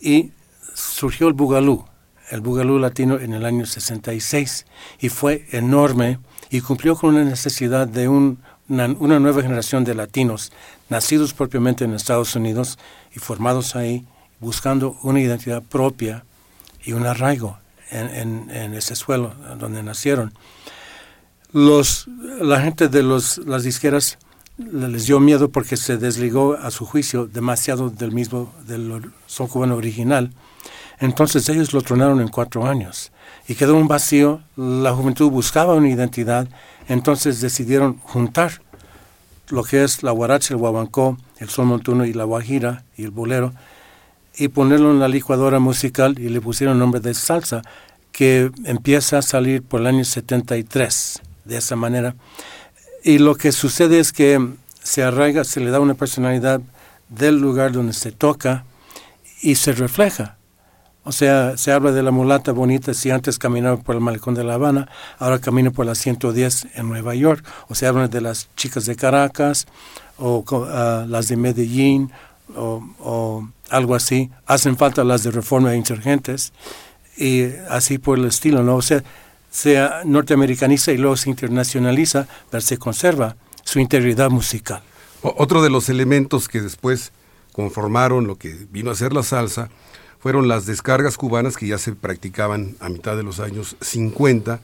y 0.00 0.32
surgió 0.74 1.28
el 1.28 1.34
bugalú, 1.34 1.84
el 2.32 2.40
bugalú 2.40 2.80
latino 2.80 3.16
en 3.20 3.34
el 3.34 3.44
año 3.44 3.64
66 3.64 4.66
y 4.98 5.08
fue 5.08 5.46
enorme 5.52 6.18
y 6.50 6.62
cumplió 6.62 6.96
con 6.96 7.14
una 7.14 7.22
necesidad 7.24 7.86
de 7.86 8.08
un- 8.08 8.38
una, 8.68 8.86
una 8.98 9.20
nueva 9.20 9.40
generación 9.42 9.84
de 9.84 9.94
latinos 9.94 10.50
nacidos 10.88 11.32
propiamente 11.32 11.84
en 11.84 11.94
Estados 11.94 12.34
Unidos 12.34 12.76
y 13.14 13.20
formados 13.20 13.76
ahí, 13.76 14.04
buscando 14.40 14.98
una 15.04 15.20
identidad 15.20 15.62
propia 15.62 16.24
y 16.84 16.92
un 16.92 17.06
arraigo 17.06 17.56
en, 17.90 18.08
en- 18.08 18.50
en 18.50 18.74
ese 18.74 18.96
suelo 18.96 19.32
donde 19.58 19.82
nacieron. 19.84 20.34
Los, 21.52 22.06
la 22.40 22.60
gente 22.60 22.88
de 22.88 23.02
los, 23.02 23.38
las 23.38 23.62
disqueras 23.62 24.18
le- 24.58 24.88
les 24.88 25.06
dio 25.06 25.18
miedo 25.20 25.48
porque 25.50 25.76
se 25.76 25.96
desligó 25.96 26.54
a 26.54 26.70
su 26.70 26.84
juicio 26.84 27.26
demasiado 27.26 27.90
del 27.90 28.12
mismo 28.12 28.52
del 28.66 29.10
son 29.26 29.46
cubano 29.48 29.76
original. 29.76 30.32
Entonces 31.00 31.48
ellos 31.48 31.72
lo 31.72 31.80
tronaron 31.80 32.20
en 32.20 32.28
cuatro 32.28 32.66
años 32.66 33.12
y 33.46 33.54
quedó 33.54 33.76
un 33.76 33.88
vacío. 33.88 34.42
La 34.56 34.92
juventud 34.92 35.30
buscaba 35.30 35.74
una 35.74 35.88
identidad, 35.88 36.48
entonces 36.88 37.40
decidieron 37.40 37.98
juntar 37.98 38.60
lo 39.48 39.62
que 39.64 39.84
es 39.84 40.02
la 40.02 40.10
guaracha, 40.10 40.52
el 40.54 40.58
guabancó, 40.58 41.16
el 41.38 41.48
son 41.48 41.68
montuno 41.68 42.04
y 42.04 42.12
la 42.12 42.24
guajira 42.24 42.84
y 42.96 43.04
el 43.04 43.10
bolero 43.10 43.54
y 44.36 44.48
ponerlo 44.48 44.90
en 44.90 45.00
la 45.00 45.08
licuadora 45.08 45.58
musical 45.60 46.18
y 46.18 46.28
le 46.28 46.40
pusieron 46.40 46.78
nombre 46.78 47.00
de 47.00 47.14
salsa 47.14 47.62
que 48.12 48.50
empieza 48.64 49.18
a 49.18 49.22
salir 49.22 49.62
por 49.62 49.80
el 49.80 49.86
año 49.86 50.04
73 50.04 51.22
de 51.48 51.56
esa 51.56 51.74
manera. 51.76 52.14
Y 53.02 53.18
lo 53.18 53.34
que 53.34 53.52
sucede 53.52 53.98
es 53.98 54.12
que 54.12 54.48
se 54.82 55.02
arraiga, 55.02 55.44
se 55.44 55.60
le 55.60 55.70
da 55.70 55.80
una 55.80 55.94
personalidad 55.94 56.60
del 57.08 57.40
lugar 57.40 57.72
donde 57.72 57.94
se 57.94 58.12
toca 58.12 58.64
y 59.40 59.54
se 59.54 59.72
refleja. 59.72 60.36
O 61.04 61.12
sea, 61.12 61.56
se 61.56 61.72
habla 61.72 61.90
de 61.92 62.02
la 62.02 62.10
mulata 62.10 62.52
bonita, 62.52 62.92
si 62.92 63.10
antes 63.10 63.38
caminaba 63.38 63.78
por 63.78 63.94
el 63.94 64.02
malecón 64.02 64.34
de 64.34 64.44
La 64.44 64.54
Habana, 64.54 64.90
ahora 65.18 65.38
camina 65.38 65.70
por 65.70 65.86
la 65.86 65.94
110 65.94 66.68
en 66.74 66.88
Nueva 66.88 67.14
York. 67.14 67.42
O 67.68 67.74
se 67.74 67.86
habla 67.86 68.08
de 68.08 68.20
las 68.20 68.48
chicas 68.56 68.84
de 68.84 68.94
Caracas, 68.94 69.66
o 70.18 70.44
ah, 70.70 71.06
las 71.08 71.28
de 71.28 71.36
Medellín, 71.38 72.10
o, 72.54 72.86
o 72.98 73.48
algo 73.70 73.94
así. 73.94 74.30
Hacen 74.46 74.76
falta 74.76 75.02
las 75.02 75.22
de 75.22 75.30
Reforma 75.30 75.72
e 75.72 75.78
Insurgentes, 75.78 76.52
y 77.16 77.44
así 77.70 77.96
por 77.96 78.18
el 78.18 78.26
estilo, 78.26 78.62
¿no? 78.62 78.76
O 78.76 78.82
sea, 78.82 79.02
se 79.50 79.88
norteamericaniza 80.04 80.92
y 80.92 80.98
luego 80.98 81.16
se 81.16 81.30
internacionaliza, 81.30 82.28
pero 82.50 82.60
se 82.60 82.78
conserva 82.78 83.36
su 83.64 83.80
integridad 83.80 84.30
musical. 84.30 84.82
Otro 85.22 85.62
de 85.62 85.70
los 85.70 85.88
elementos 85.88 86.48
que 86.48 86.60
después 86.60 87.12
conformaron 87.52 88.26
lo 88.26 88.36
que 88.36 88.54
vino 88.70 88.90
a 88.90 88.94
ser 88.94 89.12
la 89.12 89.22
salsa 89.22 89.68
fueron 90.20 90.48
las 90.48 90.66
descargas 90.66 91.16
cubanas 91.16 91.56
que 91.56 91.66
ya 91.66 91.78
se 91.78 91.92
practicaban 91.92 92.76
a 92.80 92.88
mitad 92.88 93.16
de 93.16 93.22
los 93.22 93.40
años 93.40 93.76
50, 93.80 94.60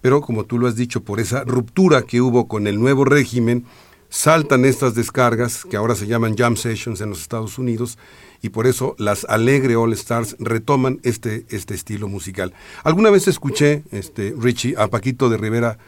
pero 0.00 0.20
como 0.20 0.44
tú 0.44 0.58
lo 0.58 0.66
has 0.66 0.76
dicho, 0.76 1.02
por 1.02 1.20
esa 1.20 1.44
ruptura 1.44 2.02
que 2.02 2.20
hubo 2.20 2.48
con 2.48 2.66
el 2.66 2.78
nuevo 2.78 3.04
régimen, 3.04 3.64
saltan 4.08 4.64
estas 4.64 4.94
descargas 4.94 5.64
que 5.64 5.76
ahora 5.76 5.94
se 5.94 6.06
llaman 6.06 6.36
jam 6.36 6.56
sessions 6.56 7.00
en 7.00 7.10
los 7.10 7.20
Estados 7.20 7.58
Unidos 7.58 7.98
y 8.42 8.50
por 8.50 8.66
eso 8.66 8.94
las 8.98 9.24
Alegre 9.24 9.76
All 9.76 9.92
Stars 9.92 10.36
retoman 10.38 11.00
este, 11.02 11.44
este 11.50 11.74
estilo 11.74 12.08
musical. 12.08 12.52
Alguna 12.84 13.10
vez 13.10 13.28
escuché, 13.28 13.82
este, 13.90 14.34
Richie, 14.38 14.74
a 14.76 14.88
Paquito 14.88 15.28
de 15.28 15.36
Rivera 15.36 15.78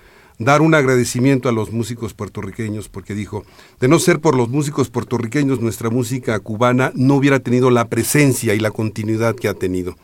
dar 0.40 0.62
un 0.62 0.74
agradecimiento 0.74 1.50
a 1.50 1.52
los 1.52 1.70
músicos 1.70 2.14
puertorriqueños 2.14 2.88
porque 2.88 3.14
dijo, 3.14 3.44
de 3.78 3.88
no 3.88 3.98
ser 3.98 4.20
por 4.20 4.34
los 4.34 4.48
músicos 4.48 4.88
puertorriqueños, 4.88 5.60
nuestra 5.60 5.90
música 5.90 6.38
cubana 6.40 6.92
no 6.94 7.16
hubiera 7.16 7.40
tenido 7.40 7.70
la 7.70 7.88
presencia 7.88 8.54
y 8.54 8.58
la 8.58 8.70
continuidad 8.70 9.36
que 9.36 9.48
ha 9.48 9.54
tenido. 9.54 9.96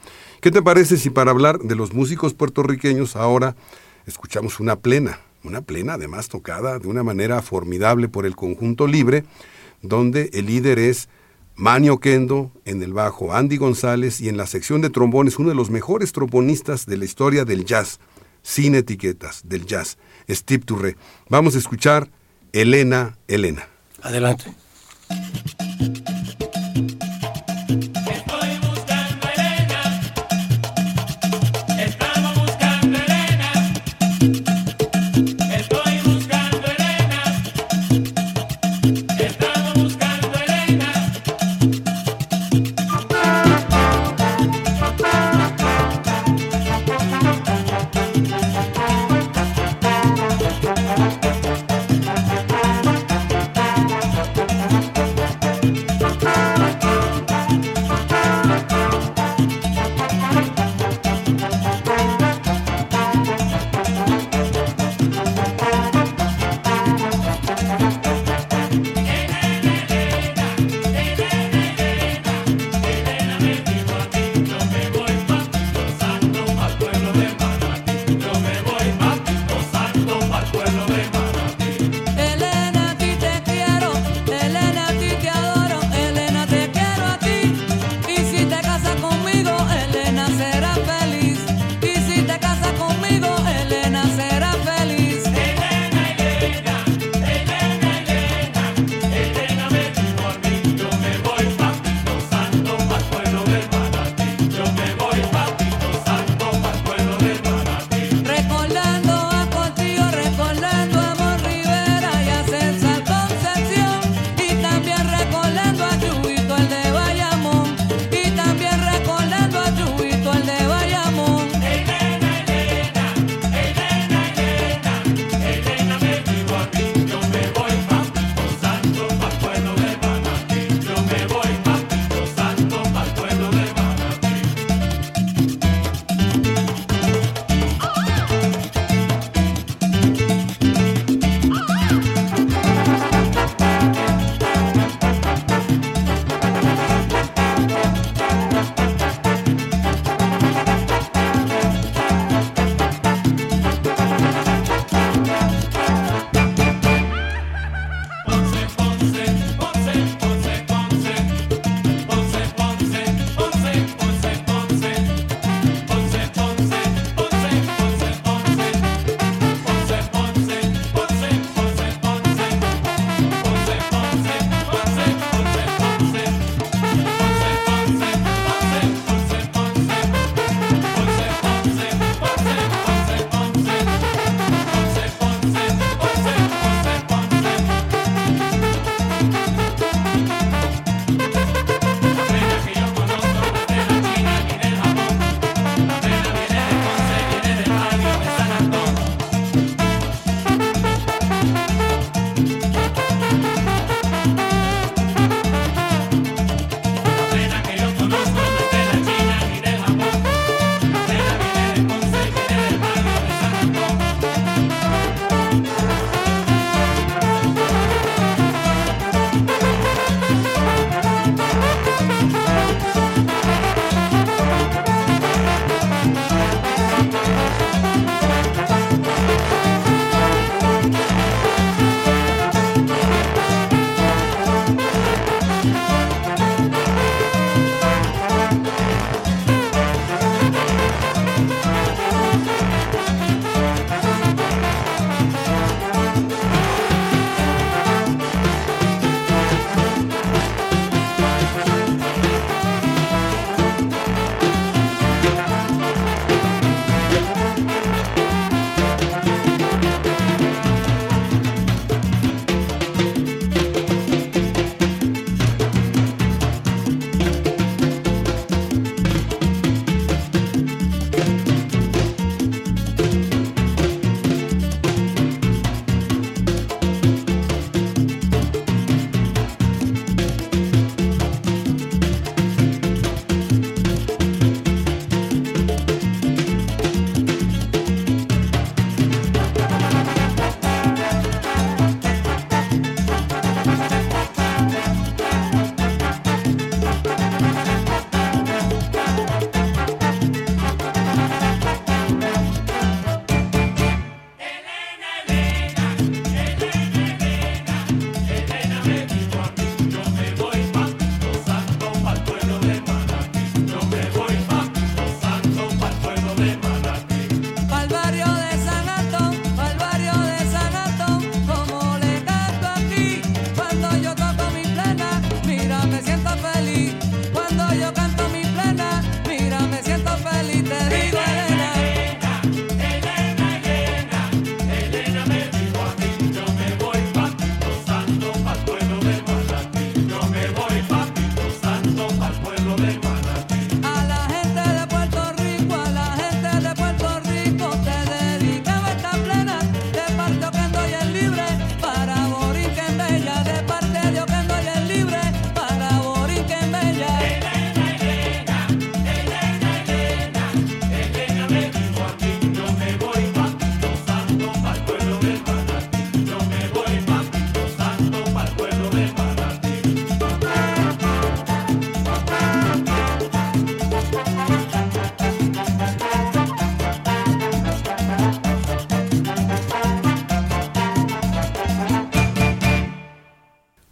¿Qué 0.43 0.51
te 0.51 0.61
parece 0.61 0.99
si 0.99 1.09
para 1.09 1.31
hablar 1.31 1.59
de 1.61 1.75
los 1.75 1.95
músicos 1.95 2.35
puertorriqueños 2.35 3.17
ahora 3.17 3.57
escuchamos 4.07 4.61
una 4.61 4.77
plena, 4.77 5.21
una 5.43 5.63
plena 5.63 5.95
además 5.95 6.29
tocada 6.29 6.79
de 6.79 6.87
una 6.87 7.03
manera 7.03 7.41
formidable 7.41 8.09
por 8.09 8.27
el 8.27 8.37
conjunto 8.37 8.87
libre, 8.87 9.25
donde 9.81 10.29
el 10.35 10.47
líder 10.47 10.79
es 10.79 11.09
Manio 11.57 12.01
Kendo, 12.01 12.53
en 12.67 12.83
el 12.83 12.93
bajo 12.93 13.33
Andy 13.33 13.57
González 13.57 14.21
y 14.21 14.29
en 14.29 14.37
la 14.37 14.47
sección 14.47 14.83
de 14.83 14.91
trombones 14.91 15.39
uno 15.39 15.49
de 15.49 15.55
los 15.55 15.71
mejores 15.71 16.13
trombonistas 16.13 16.85
de 16.85 16.99
la 16.99 17.07
historia 17.07 17.47
del 17.47 17.65
jazz, 17.65 17.99
sin 18.43 18.75
etiquetas, 18.75 19.41
del 19.49 19.65
jazz, 19.65 19.97
Steve 20.29 20.65
Touré. 20.67 20.97
Vamos 21.31 21.55
a 21.55 21.59
escuchar 21.59 22.11
Elena, 22.53 23.17
Elena. 23.27 23.67
Adelante. 24.03 24.45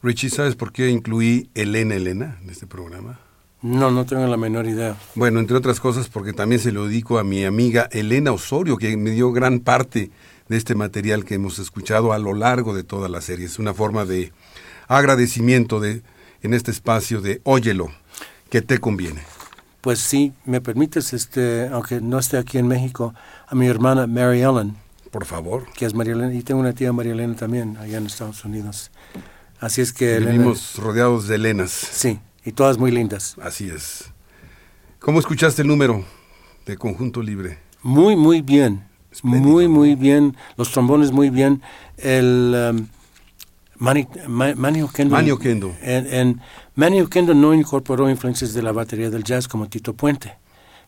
Richie, 0.05 0.29
¿sabes 0.29 0.55
por 0.55 0.71
qué 0.71 0.91
incluí 0.91 1.49
Elena 1.55 1.95
Elena 1.95 2.39
en 2.43 2.51
este 2.51 2.67
programa? 2.67 3.19
No, 3.63 3.91
no 3.91 4.05
tengo 4.05 4.27
la 4.27 4.37
menor 4.37 4.67
idea. 4.67 4.97
Bueno, 5.15 5.41
entre 5.41 5.57
otras 5.57 5.81
cosas 5.81 6.09
porque 6.09 6.35
también 6.35 6.61
se 6.61 6.73
lo 6.73 6.87
dedico 6.87 7.19
a 7.19 7.25
mi 7.25 7.47
amiga 7.47 7.89
Elena 7.91 8.31
Osorio, 8.31 8.77
que 8.77 8.95
me 8.99 9.13
dio 9.13 9.33
gran 9.33 9.61
parte 9.61 10.11
de 10.51 10.57
este 10.59 10.75
material 10.75 11.25
que 11.25 11.37
hemos 11.37 11.59
escuchado 11.59 12.13
a 12.13 12.19
lo 12.19 12.35
largo 12.35 12.75
de 12.75 12.85
toda 12.85 13.09
la 13.09 13.23
serie. 13.23 13.47
Es 13.47 13.59
una 13.59 13.73
forma 13.73 14.05
de 14.05 14.33
agradecimiento 14.89 15.81
de, 15.81 16.03
en 16.43 16.53
este 16.53 16.71
espacio 16.71 17.23
de 17.23 17.41
Óyelo, 17.45 17.89
que 18.51 18.61
te 18.61 18.77
conviene. 18.81 19.23
Pues 19.81 20.01
sí, 20.01 20.35
me 20.45 20.61
permites, 20.61 21.15
este, 21.15 21.69
aunque 21.69 22.03
no 22.03 22.19
esté 22.19 22.37
aquí 22.37 22.59
en 22.59 22.69
México, 22.69 23.15
a 23.47 23.55
mi 23.55 23.67
hermana 23.69 24.07
Mary 24.07 24.43
Ellen, 24.43 24.77
Por 25.11 25.25
favor. 25.25 25.65
que 25.75 25.87
es 25.87 25.95
María 25.95 26.13
Elena, 26.13 26.35
y 26.35 26.43
tengo 26.43 26.61
una 26.61 26.75
tía 26.75 26.93
María 26.93 27.13
Elena 27.13 27.37
también 27.37 27.79
allá 27.79 27.97
en 27.97 28.05
Estados 28.05 28.45
Unidos. 28.45 28.91
Así 29.65 29.81
es 29.81 29.93
que... 29.93 30.17
Elena- 30.17 30.33
Vivimos 30.33 30.77
rodeados 30.77 31.27
de 31.27 31.37
Elenas. 31.37 31.71
Sí, 31.71 32.21
y 32.45 32.53
todas 32.53 32.77
muy 32.77 32.91
lindas. 32.91 33.35
Así 33.43 33.69
es. 33.71 34.11
¿Cómo 34.99 35.19
escuchaste 35.19 35.63
el 35.63 35.69
número 35.69 36.05
de 36.67 36.77
Conjunto 36.77 37.23
Libre? 37.23 37.59
Muy, 37.83 38.15
muy 38.15 38.43
bien. 38.43 38.85
Espléndido, 39.11 39.51
muy, 39.53 39.69
muy 39.69 39.95
bien. 39.95 40.37
Los 40.59 40.71
trombones 40.71 41.13
muy 41.13 41.31
bien. 41.31 41.63
El 41.97 42.55
um, 42.77 42.87
Manny, 43.79 44.07
Ma-. 44.29 44.55
Manny 44.55 44.83
Oquendo. 44.83 45.75
En, 45.81 46.07
en- 46.13 46.41
Manny 46.75 47.01
Oquendo 47.01 47.33
no 47.33 47.55
incorporó 47.55 48.11
influencias 48.11 48.53
de 48.53 48.63
la 48.63 48.73
batería 48.73 49.09
del 49.09 49.25
jazz 49.25 49.49
como 49.49 49.69
Tito 49.69 49.95
Puente, 49.95 50.37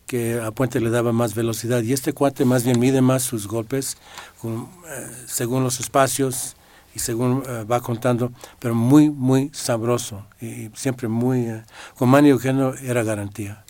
que 0.06 0.38
a 0.40 0.50
Puente 0.50 0.80
le 0.80 0.90
daba 0.90 1.12
más 1.12 1.34
velocidad. 1.34 1.82
Y 1.82 1.92
este 1.94 2.12
cuate 2.12 2.44
más 2.44 2.64
bien 2.64 2.78
mide 2.78 3.00
más 3.00 3.22
sus 3.22 3.46
golpes 3.46 3.96
con, 4.42 4.68
eh, 4.90 5.06
según 5.26 5.62
los 5.64 5.80
espacios 5.80 6.55
y 6.96 6.98
según 6.98 7.42
eh, 7.46 7.64
va 7.70 7.82
contando, 7.82 8.32
pero 8.58 8.74
muy, 8.74 9.10
muy 9.10 9.50
sabroso. 9.52 10.26
Y 10.40 10.70
siempre 10.72 11.08
muy... 11.08 11.40
eh, 11.40 11.62
con 11.98 12.08
Manny 12.08 12.32
Oquendo 12.32 12.74
era 12.76 13.04
garantía. 13.04 13.66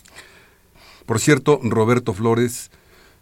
Por 1.05 1.19
cierto, 1.19 1.59
Roberto 1.61 2.13
Flores, 2.13 2.71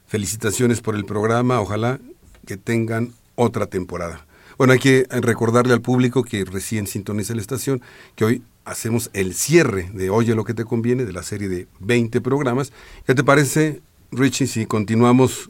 felicitaciones 0.06 0.82
por 0.82 0.94
el 0.94 1.06
programa. 1.06 1.60
Ojalá 1.60 2.00
que 2.46 2.56
tengan 2.56 3.13
otra 3.34 3.65
temporada. 3.65 4.28
Bueno, 4.60 4.74
hay 4.74 4.80
que 4.80 5.08
recordarle 5.10 5.74
al 5.74 5.82
público 5.82 6.24
que 6.24 6.46
recién 6.46 6.86
sintoniza 6.86 7.34
la 7.34 7.41
estación 7.41 7.82
que 8.15 8.26
hoy 8.26 8.44
hacemos 8.63 9.10
el 9.13 9.34
cierre 9.34 9.89
de 9.91 10.12
Oye 10.12 10.36
lo 10.36 10.44
que 10.44 10.54
te 10.54 10.65
conviene 10.65 11.06
de 11.06 11.13
la 11.13 11.24
serie 11.24 11.50
de 11.50 11.68
20 11.80 12.22
programas. 12.22 12.72
¿Qué 13.08 13.15
te 13.15 13.24
parece, 13.24 13.82
Richie, 14.12 14.46
si 14.46 14.68
continuamos 14.68 15.50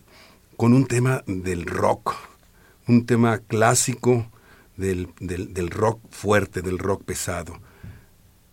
con 0.56 0.74
un 0.74 0.86
tema 0.86 1.24
del 1.28 1.66
rock? 1.66 2.16
Un 2.88 3.06
tema 3.06 3.40
clásico 3.40 4.28
del, 4.78 5.10
del- 5.20 5.70
rock 5.70 6.00
fuerte, 6.10 6.62
del 6.62 6.78
rock 6.80 7.04
pesado. 7.04 7.60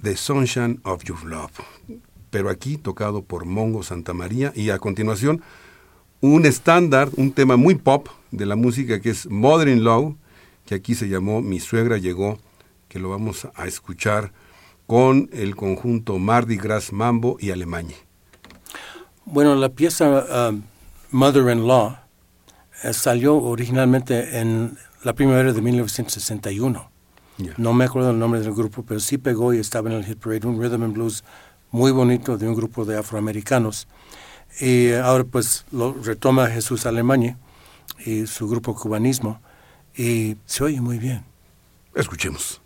The 0.03 0.17
Sunshine 0.17 0.81
of 0.85 1.05
Your 1.05 1.25
Love. 1.25 1.53
Pero 2.31 2.49
aquí 2.51 2.77
tocado 2.79 3.23
por 3.23 3.45
Mongo 3.45 3.83
Santa 3.83 4.13
María 4.15 4.53
y 4.55 4.71
a 4.71 4.79
continuación 4.79 5.43
un 6.21 6.47
estándar, 6.47 7.11
un 7.17 7.33
tema 7.33 7.57
muy 7.57 7.75
pop 7.75 8.09
de 8.31 8.47
la 8.47 8.57
música 8.57 9.01
que 9.01 9.11
es 9.11 9.29
Mother 9.29 9.69
in 9.69 9.85
Law, 9.85 10.17
que 10.67 10.75
aquí 10.75 10.95
se 10.95 11.09
llamó 11.09 11.43
Mi 11.43 11.61
suegra 11.61 11.99
llegó, 11.99 12.39
que 12.89 12.99
lo 12.99 13.11
vamos 13.11 13.49
a 13.55 13.67
escuchar 13.67 14.33
con 14.87 15.29
el 15.33 15.57
conjunto 15.57 16.19
Mardi 16.19 16.57
Gras 16.57 16.93
Mambo 16.93 17.37
y 17.41 17.51
Alemania. 17.51 17.97
Bueno, 19.25 19.55
la 19.55 19.69
pieza 19.71 20.51
um, 20.51 20.63
Mother-in-Law 21.11 21.97
eh, 22.83 22.93
salió 22.93 23.37
originalmente 23.37 24.39
en 24.41 24.77
la 25.03 25.13
primavera 25.13 25.53
de 25.53 25.61
1961. 25.61 26.91
Ya. 27.39 27.55
No 27.57 27.73
me 27.73 27.85
acuerdo 27.85 28.11
el 28.11 28.19
nombre 28.19 28.41
del 28.41 28.53
grupo, 28.53 28.83
pero 28.83 29.01
sí 29.01 29.19
pegó 29.19 29.55
y 29.55 29.59
estaba 29.59 29.91
en 29.91 29.97
el 29.97 30.05
hit 30.05 30.19
parade, 30.19 30.47
un 30.47 30.61
rhythm 30.61 30.83
and 30.83 30.95
blues 30.95 31.25
muy 31.71 31.91
bonito 31.91 32.39
de 32.39 32.49
un 32.49 32.55
grupo 32.55 32.85
de 32.85 32.99
afroamericanos. 32.99 33.89
Y 34.61 34.93
ahora 34.93 35.25
pues 35.25 35.65
lo 35.73 35.95
retoma 35.95 36.49
Jesús 36.49 36.87
Alemania 36.87 37.39
y 38.05 38.27
su 38.27 38.49
grupo 38.49 38.75
Cubanismo 38.75 39.41
y 39.97 40.37
se 40.47 40.65
oye 40.65 40.81
muy 40.81 40.99
bien. 40.99 41.25
Escuchemos. 41.95 42.61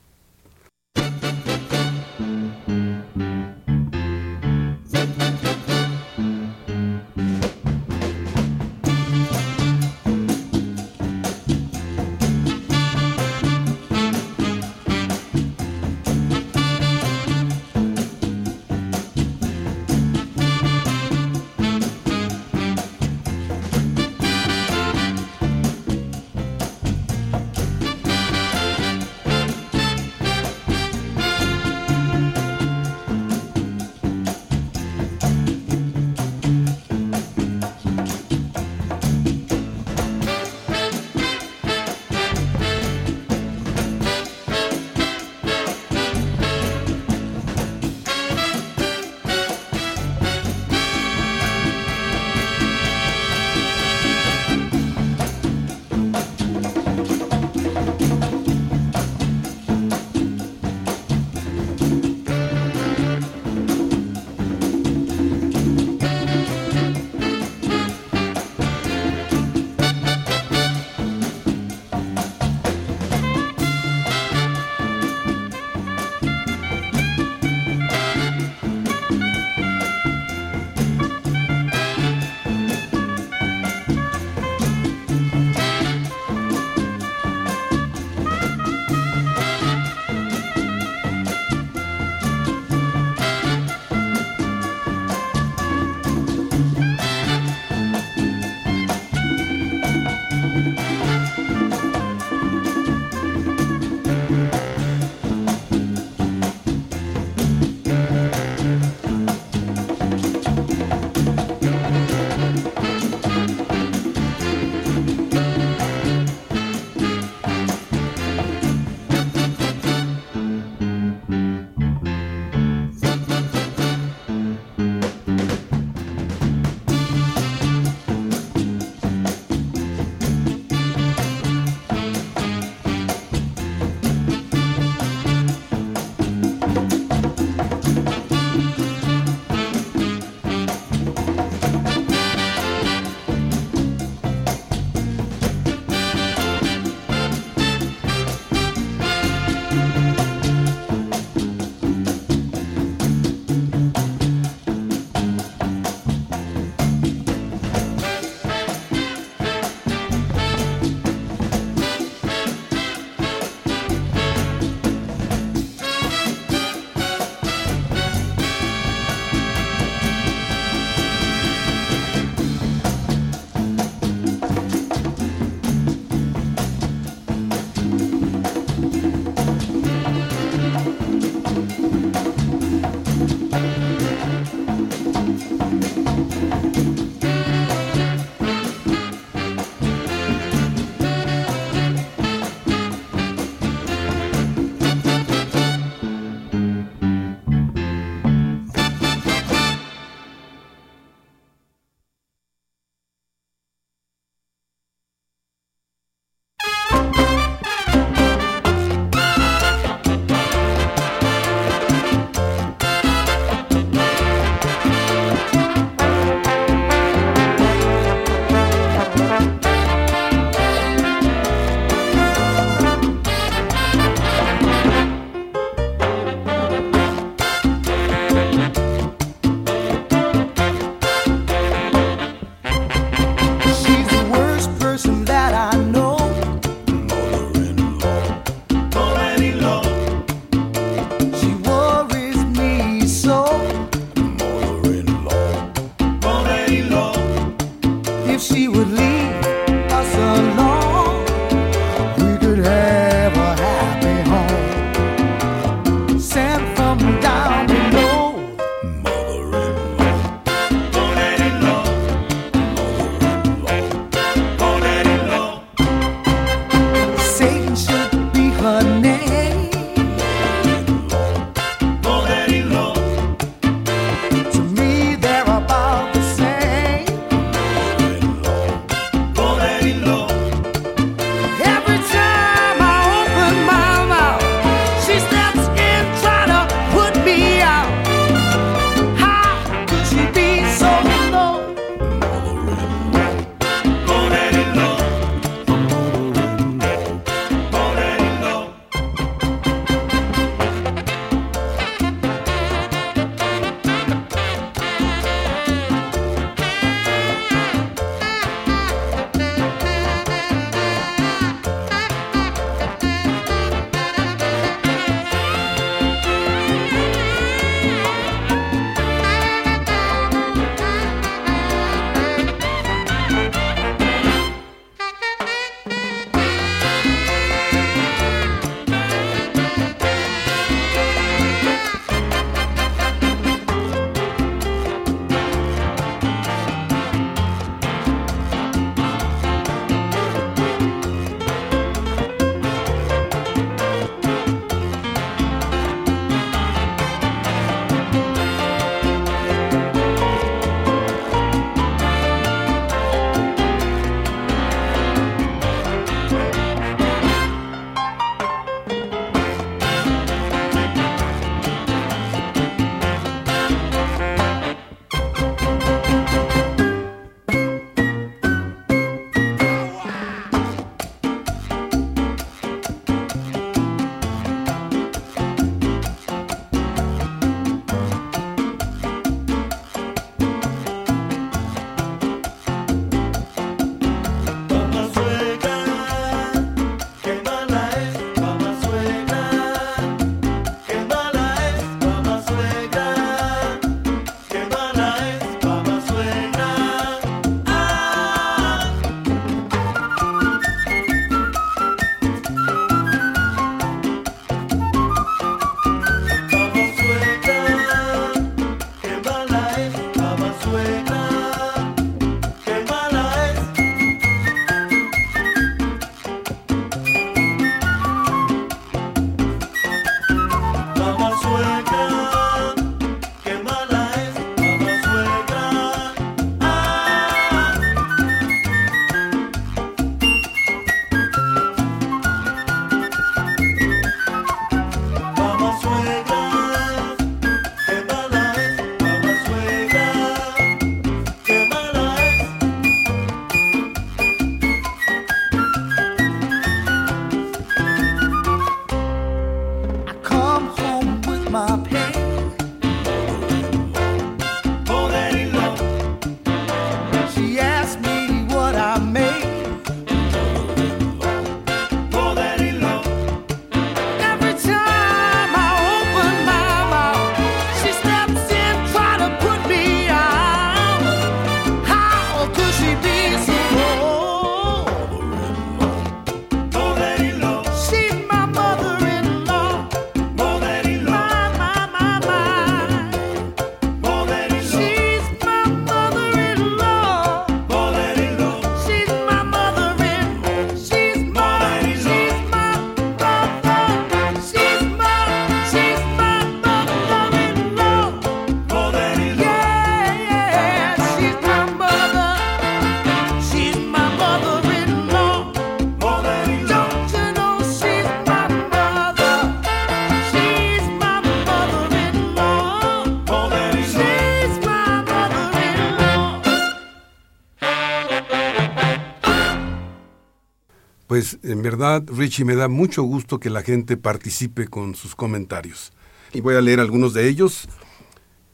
Pues 521.07 521.38
en 521.42 521.63
verdad, 521.63 522.02
Richie, 522.07 522.44
me 522.44 522.57
da 522.57 522.69
mucho 522.69 523.02
gusto 523.02 523.38
que 523.38 523.50
la 523.50 523.63
gente 523.63 523.96
participe 523.96 524.67
con 524.67 524.94
sus 524.94 525.15
comentarios. 525.15 525.92
Y 526.33 526.40
voy 526.40 526.57
a 526.57 526.61
leer 526.61 526.81
algunos 526.81 527.15
de 527.15 527.29
ellos. 527.29 527.69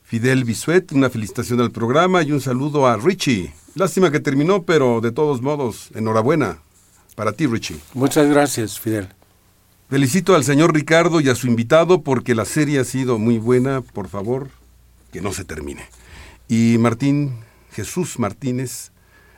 Fidel 0.03 0.45
Bisuet, 0.45 0.93
una 0.93 1.09
felicitación 1.09 1.61
al 1.61 1.71
programa 1.71 2.23
y 2.23 2.33
un 2.33 2.41
saludo 2.41 2.87
a 2.87 2.99
Richie. 2.99 3.55
Lástima 3.75 4.11
que 4.11 4.21
terminó, 4.21 4.65
pero 4.65 5.01
de 5.01 5.13
todos 5.13 5.41
modos, 5.41 5.89
enhorabuena 5.95 6.59
para 7.17 7.33
ti, 7.33 7.47
Richie. 7.47 7.81
Muchas 7.95 8.29
gracias, 8.29 8.79
Fidel. 8.79 9.09
Felicito 9.89 10.35
al 10.35 10.45
señor 10.45 10.75
Ricardo 10.75 11.21
y 11.21 11.31
a 11.31 11.35
su 11.35 11.47
invitado 11.47 12.03
porque 12.03 12.35
la 12.35 12.45
serie 12.45 12.79
ha 12.79 12.85
sido 12.85 13.19
muy 13.19 13.39
buena. 13.39 13.81
Por 13.81 14.09
favor, 14.09 14.51
que 15.11 15.23
no 15.23 15.33
se 15.33 15.45
termine. 15.45 15.87
Y 16.49 16.77
Martín, 16.79 17.37
Jesús 17.73 18.19
Martínez, 18.19 18.92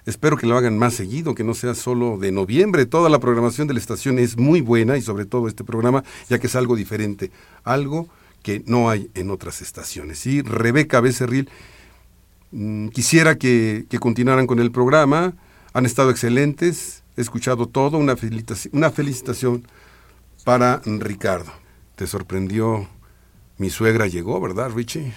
espero 0.07 0.37
que 0.37 0.47
lo 0.47 0.57
hagan 0.57 0.79
más 0.79 0.95
seguido, 0.95 1.35
que 1.35 1.45
no 1.45 1.55
sea 1.55 1.75
solo 1.75 2.19
de 2.19 2.33
noviembre. 2.33 2.87
Toda 2.87 3.09
la 3.09 3.19
programación 3.19 3.69
de 3.69 3.75
la 3.75 3.81
estación 3.81 4.19
es 4.19 4.37
muy 4.37 4.61
buena 4.61 4.97
y 4.97 5.03
sobre 5.03 5.25
todo 5.25 5.49
este 5.49 5.65
programa, 5.65 6.05
ya 6.29 6.39
que 6.39 6.47
es 6.47 6.57
algo 6.57 6.77
diferente, 6.77 7.31
algo 7.65 8.09
que 8.43 8.63
no 8.67 8.91
hay 8.91 9.11
en 9.15 9.31
otras 9.31 9.63
estaciones. 9.63 10.27
Y 10.27 10.43
Rebeca 10.43 11.01
Becerril, 11.01 11.49
mm, 12.53 12.89
quisiera 12.89 13.37
que, 13.37 13.87
que 13.89 13.99
continuaran 13.99 14.47
con 14.47 14.61
el 14.61 14.71
programa. 14.71 15.35
Han 15.73 15.87
estado 15.87 16.11
excelentes, 16.11 17.03
he 17.17 17.23
escuchado 17.23 17.67
todo. 17.67 17.97
Una 17.99 18.17
felicitación, 18.17 18.77
una 18.77 18.91
felicitación 18.91 19.67
para 20.45 20.83
Ricardo. 20.85 21.53
¿Te 21.97 22.07
sorprendió? 22.07 22.89
Mi 23.57 23.71
suegra 23.71 24.09
llegó, 24.09 24.41
¿verdad, 24.41 24.71
Richie? 24.75 25.13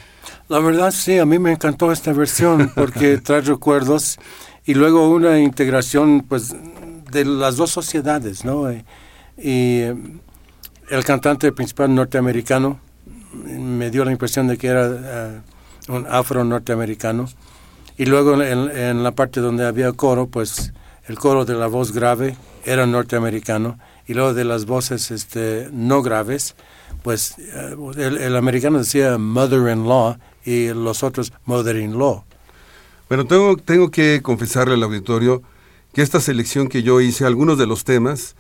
La 0.47 0.59
verdad, 0.59 0.91
sí, 0.91 1.17
a 1.17 1.25
mí 1.25 1.39
me 1.39 1.51
encantó 1.51 1.91
esta 1.91 2.13
versión 2.13 2.71
porque 2.75 3.17
trae 3.23 3.41
recuerdos 3.41 4.19
y 4.67 4.73
luego 4.73 5.09
una 5.09 5.39
integración, 5.39 6.25
pues, 6.27 6.53
de 7.09 7.23
las 7.23 7.55
dos 7.55 7.71
sociedades, 7.71 8.43
¿no? 8.43 8.71
Y, 8.71 8.75
y, 9.37 9.79
eh, 9.79 9.95
el 10.89 11.03
cantante 11.05 11.51
principal 11.53 11.95
norteamericano 11.95 12.79
me 13.33 13.89
dio 13.89 14.03
la 14.03 14.11
impresión 14.11 14.47
de 14.47 14.57
que 14.57 14.67
era 14.67 14.89
eh, 14.89 15.41
un 15.87 16.05
afro-norteamericano. 16.09 17.29
Y 17.97 18.05
luego 18.05 18.41
en, 18.41 19.03
la 19.03 19.11
parte 19.11 19.39
donde 19.39 19.65
había 19.65 19.91
coro, 19.93 20.27
pues, 20.27 20.73
el 21.07 21.17
coro 21.17 21.45
de 21.45 21.55
la 21.55 21.67
voz 21.67 21.93
grave 21.93 22.35
era 22.65 22.85
norteamericano 22.85 23.79
y 24.05 24.13
luego 24.13 24.33
de 24.33 24.43
las 24.43 24.65
voces 24.65 25.11
este, 25.11 25.69
no 25.71 26.01
graves, 26.01 26.55
pues 27.03 27.35
eh, 27.39 27.75
el, 27.95 28.17
el 28.17 28.35
americano 28.35 28.79
decía 28.79 29.17
mother-in-law 29.17 30.17
y 30.45 30.67
los 30.73 31.03
otros 31.03 31.31
mother-in-law. 31.45 32.26
Bueno, 33.09 33.25
tengo, 33.25 33.55
tengo 33.55 33.89
que 33.89 34.21
confesarle 34.21 34.73
al 34.73 34.83
auditorio 34.83 35.41
que 35.93 36.01
esta 36.01 36.19
selección 36.19 36.67
que 36.67 36.83
yo 36.83 36.99
hice, 36.99 37.25
algunos 37.25 37.57
de 37.57 37.65
los 37.65 37.85
temas, 37.85 38.35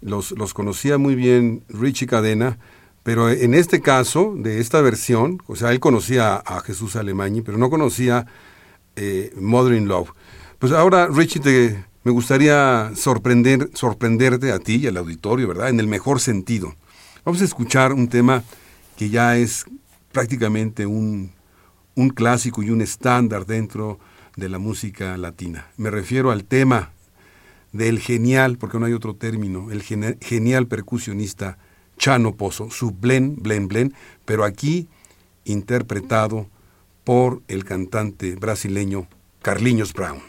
los, 0.00 0.32
los 0.32 0.54
conocía 0.54 0.98
muy 0.98 1.14
bien 1.14 1.62
Richie 1.68 2.08
Cadena, 2.08 2.58
pero 3.04 3.30
en 3.30 3.54
este 3.54 3.80
caso, 3.80 4.34
de 4.36 4.60
esta 4.60 4.80
versión, 4.80 5.40
o 5.46 5.54
sea, 5.54 5.70
él 5.70 5.80
conocía 5.80 6.34
a, 6.34 6.60
Jesús 6.60 6.96
Alemañi, 6.96 7.42
pero 7.42 7.58
no 7.58 7.70
conocía 7.70 8.26
eh, 8.96 9.32
Mother-in-Law. 9.36 10.06
Pues 10.58 10.72
ahora, 10.72 11.06
Richie, 11.06 11.40
te, 11.40 11.84
me 12.02 12.10
gustaría 12.10 12.90
sorprender, 12.96 13.70
sorprenderte 13.74 14.50
a 14.50 14.58
ti 14.58 14.76
y 14.76 14.88
al 14.88 14.96
auditorio, 14.96 15.46
¿verdad? 15.46 15.68
En 15.68 15.78
el 15.78 15.86
mejor 15.86 16.20
sentido. 16.20 16.74
Vamos 17.24 17.40
a 17.40 17.44
escuchar 17.44 17.92
un 17.92 18.08
tema 18.08 18.42
que 18.96 19.10
ya 19.10 19.36
es 19.36 19.64
prácticamente 20.10 20.86
un, 20.86 21.32
un 21.98 22.10
clásico 22.10 22.62
y 22.62 22.70
un 22.70 22.80
estándar 22.80 23.44
dentro 23.44 23.98
de 24.36 24.48
la 24.48 24.60
música 24.60 25.16
latina. 25.16 25.66
Me 25.76 25.90
refiero 25.90 26.30
al 26.30 26.44
tema 26.44 26.92
del 27.72 27.98
genial, 27.98 28.56
porque 28.56 28.78
no 28.78 28.86
hay 28.86 28.92
otro 28.92 29.16
término, 29.16 29.72
el 29.72 29.82
genial 29.82 30.68
percusionista 30.68 31.58
Chano 31.98 32.36
Pozo, 32.36 32.70
su 32.70 32.92
Blen, 32.92 33.34
Blen, 33.40 33.66
Blen, 33.66 33.94
pero 34.24 34.44
aquí 34.44 34.86
interpretado 35.44 36.46
por 37.02 37.42
el 37.48 37.64
cantante 37.64 38.36
brasileño 38.36 39.08
Carlinhos 39.42 39.92
Brown. 39.92 40.20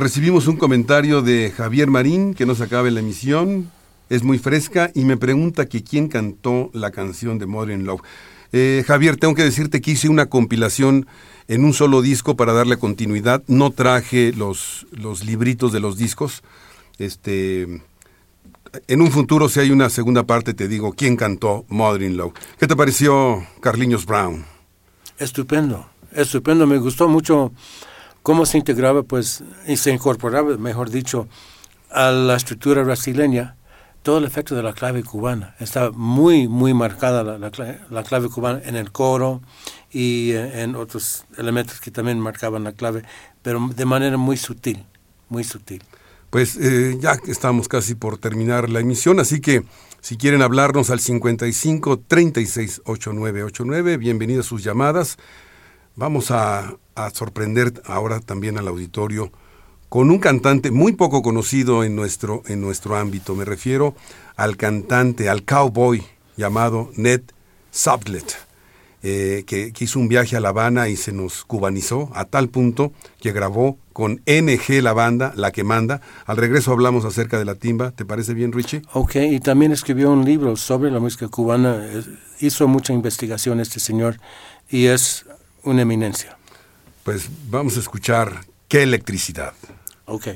Pues 0.00 0.14
recibimos 0.14 0.46
un 0.46 0.56
comentario 0.56 1.20
de 1.20 1.52
Javier 1.54 1.90
Marín 1.90 2.32
que 2.32 2.46
nos 2.46 2.62
acaba 2.62 2.90
la 2.90 3.00
emisión. 3.00 3.70
Es 4.08 4.22
muy 4.22 4.38
fresca 4.38 4.90
y 4.94 5.04
me 5.04 5.18
pregunta 5.18 5.66
que 5.66 5.84
quién 5.84 6.08
cantó 6.08 6.70
la 6.72 6.90
canción 6.90 7.38
de 7.38 7.44
Modern 7.44 7.84
Love. 7.84 8.00
Eh, 8.54 8.82
Javier, 8.86 9.18
tengo 9.18 9.34
que 9.34 9.42
decirte 9.42 9.82
que 9.82 9.90
hice 9.90 10.08
una 10.08 10.24
compilación 10.24 11.06
en 11.48 11.64
un 11.66 11.74
solo 11.74 12.00
disco 12.00 12.34
para 12.34 12.54
darle 12.54 12.78
continuidad. 12.78 13.42
No 13.46 13.72
traje 13.72 14.32
los, 14.32 14.86
los 14.90 15.22
libritos 15.22 15.70
de 15.70 15.80
los 15.80 15.98
discos. 15.98 16.42
Este, 16.96 17.82
en 18.88 19.02
un 19.02 19.10
futuro, 19.10 19.50
si 19.50 19.60
hay 19.60 19.70
una 19.70 19.90
segunda 19.90 20.22
parte, 20.22 20.54
te 20.54 20.66
digo 20.66 20.94
quién 20.94 21.14
cantó 21.14 21.66
Modern 21.68 22.16
Love. 22.16 22.32
¿Qué 22.58 22.66
te 22.66 22.74
pareció 22.74 23.46
Carliños 23.60 24.06
Brown? 24.06 24.46
Estupendo, 25.18 25.90
estupendo. 26.12 26.66
Me 26.66 26.78
gustó 26.78 27.06
mucho 27.06 27.52
cómo 28.22 28.46
se 28.46 28.58
integraba, 28.58 29.02
pues, 29.02 29.42
y 29.66 29.76
se 29.76 29.90
incorporaba, 29.92 30.56
mejor 30.56 30.90
dicho, 30.90 31.28
a 31.90 32.10
la 32.10 32.36
estructura 32.36 32.82
brasileña 32.82 33.56
todo 34.02 34.18
el 34.18 34.24
efecto 34.24 34.54
de 34.54 34.62
la 34.62 34.72
clave 34.72 35.02
cubana. 35.02 35.54
Está 35.60 35.90
muy, 35.90 36.48
muy 36.48 36.72
marcada 36.72 37.22
la, 37.22 37.36
la 37.38 37.50
cla- 37.52 37.80
la 37.90 38.02
clave 38.02 38.28
cubana 38.30 38.60
en 38.64 38.76
el 38.76 38.92
coro 38.92 39.42
y 39.90 40.30
eh, 40.32 40.62
en 40.62 40.74
otros 40.74 41.26
elementos 41.36 41.80
que 41.80 41.90
también 41.90 42.18
marcaban 42.18 42.64
la 42.64 42.72
clave, 42.72 43.02
pero 43.42 43.68
de 43.76 43.84
manera 43.84 44.16
muy 44.16 44.36
sutil, 44.38 44.86
muy 45.28 45.44
sutil. 45.44 45.82
Pues 46.30 46.56
eh, 46.56 46.96
ya 47.00 47.18
estamos 47.26 47.68
casi 47.68 47.94
por 47.94 48.16
terminar 48.16 48.70
la 48.70 48.80
emisión, 48.80 49.20
así 49.20 49.40
que 49.40 49.64
si 50.00 50.16
quieren 50.16 50.40
hablarnos 50.40 50.88
al 50.90 51.00
55 51.00 51.98
36 52.06 52.82
8989, 52.86 53.96
bienvenidas 53.98 54.46
sus 54.46 54.62
llamadas. 54.64 55.18
Vamos 55.96 56.30
a, 56.30 56.72
a 57.06 57.10
sorprender 57.10 57.82
ahora 57.86 58.20
también 58.20 58.58
al 58.58 58.68
auditorio 58.68 59.30
con 59.88 60.10
un 60.10 60.18
cantante 60.18 60.70
muy 60.70 60.92
poco 60.92 61.20
conocido 61.20 61.82
en 61.82 61.96
nuestro, 61.96 62.42
en 62.46 62.60
nuestro 62.60 62.96
ámbito. 62.96 63.34
Me 63.34 63.44
refiero 63.44 63.94
al 64.36 64.56
cantante, 64.56 65.28
al 65.28 65.42
cowboy 65.42 66.02
llamado 66.36 66.90
Ned 66.96 67.22
Sublet, 67.72 68.36
eh, 69.02 69.44
que, 69.46 69.72
que 69.72 69.84
hizo 69.84 69.98
un 69.98 70.08
viaje 70.08 70.36
a 70.36 70.40
La 70.40 70.50
Habana 70.50 70.88
y 70.88 70.96
se 70.96 71.10
nos 71.12 71.44
cubanizó 71.44 72.10
a 72.14 72.24
tal 72.24 72.48
punto 72.50 72.92
que 73.20 73.32
grabó 73.32 73.78
con 73.92 74.22
NG 74.26 74.80
la 74.82 74.92
banda, 74.92 75.32
la 75.36 75.50
que 75.50 75.64
manda. 75.64 76.00
Al 76.24 76.36
regreso 76.36 76.72
hablamos 76.72 77.04
acerca 77.04 77.38
de 77.38 77.44
la 77.44 77.54
timba. 77.56 77.90
¿Te 77.90 78.04
parece 78.04 78.32
bien, 78.32 78.52
Richie? 78.52 78.82
Ok, 78.92 79.16
y 79.16 79.40
también 79.40 79.72
escribió 79.72 80.10
un 80.10 80.24
libro 80.24 80.54
sobre 80.56 80.90
la 80.90 81.00
música 81.00 81.28
cubana. 81.28 81.78
eh, 81.82 82.02
Hizo 82.40 82.68
mucha 82.68 82.92
investigación 82.94 83.60
este 83.60 83.80
señor 83.80 84.16
y 84.70 84.86
es 84.86 85.26
una 85.62 85.82
eminencia. 85.82 86.38
Pues 87.02 87.28
vamos 87.48 87.76
a 87.76 87.80
escuchar 87.80 88.44
qué 88.68 88.82
electricidad. 88.82 89.54
Ok. 90.06 90.28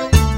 She 0.00 0.29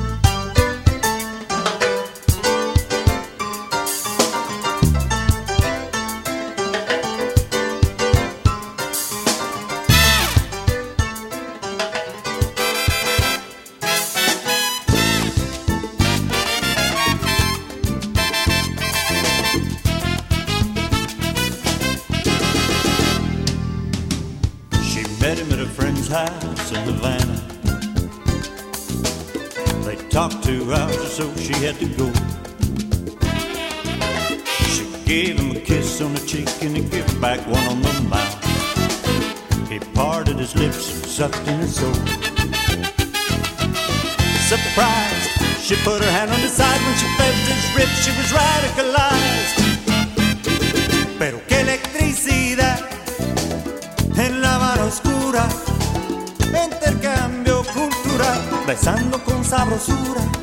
a 25.62 25.66
friend's 25.66 26.08
house 26.08 26.72
in 26.72 26.82
Havana. 26.82 27.36
They 29.84 29.96
talked 30.08 30.42
two 30.42 30.72
hours 30.72 30.96
or 30.96 31.06
so, 31.06 31.36
she 31.36 31.52
had 31.54 31.76
to 31.76 31.86
go. 32.00 32.10
She 34.74 34.84
gave 35.04 35.38
him 35.38 35.52
a 35.56 35.60
kiss 35.60 36.00
on 36.00 36.14
the 36.14 36.24
cheek 36.26 36.48
and 36.62 36.76
he 36.76 36.82
gave 36.82 37.20
back 37.20 37.40
one 37.46 37.64
on 37.68 37.80
the 37.80 37.92
mouth. 38.08 39.68
He 39.70 39.78
parted 39.94 40.38
his 40.38 40.56
lips 40.56 40.90
and 40.92 41.06
sucked 41.06 41.46
in 41.46 41.60
his 41.60 41.76
soul. 41.76 41.94
Surprised, 44.50 45.30
she 45.60 45.76
put 45.84 46.02
her 46.02 46.10
hand 46.10 46.30
on 46.32 46.40
his 46.40 46.52
side 46.52 46.80
when 46.80 46.96
she 46.98 47.06
felt 47.16 47.34
his 47.46 47.64
ribs. 47.76 48.04
She 48.04 48.10
was 48.18 48.32
radicalized. 48.32 49.61
Besando 58.66 59.18
con 59.24 59.44
sabrosura. 59.44 60.41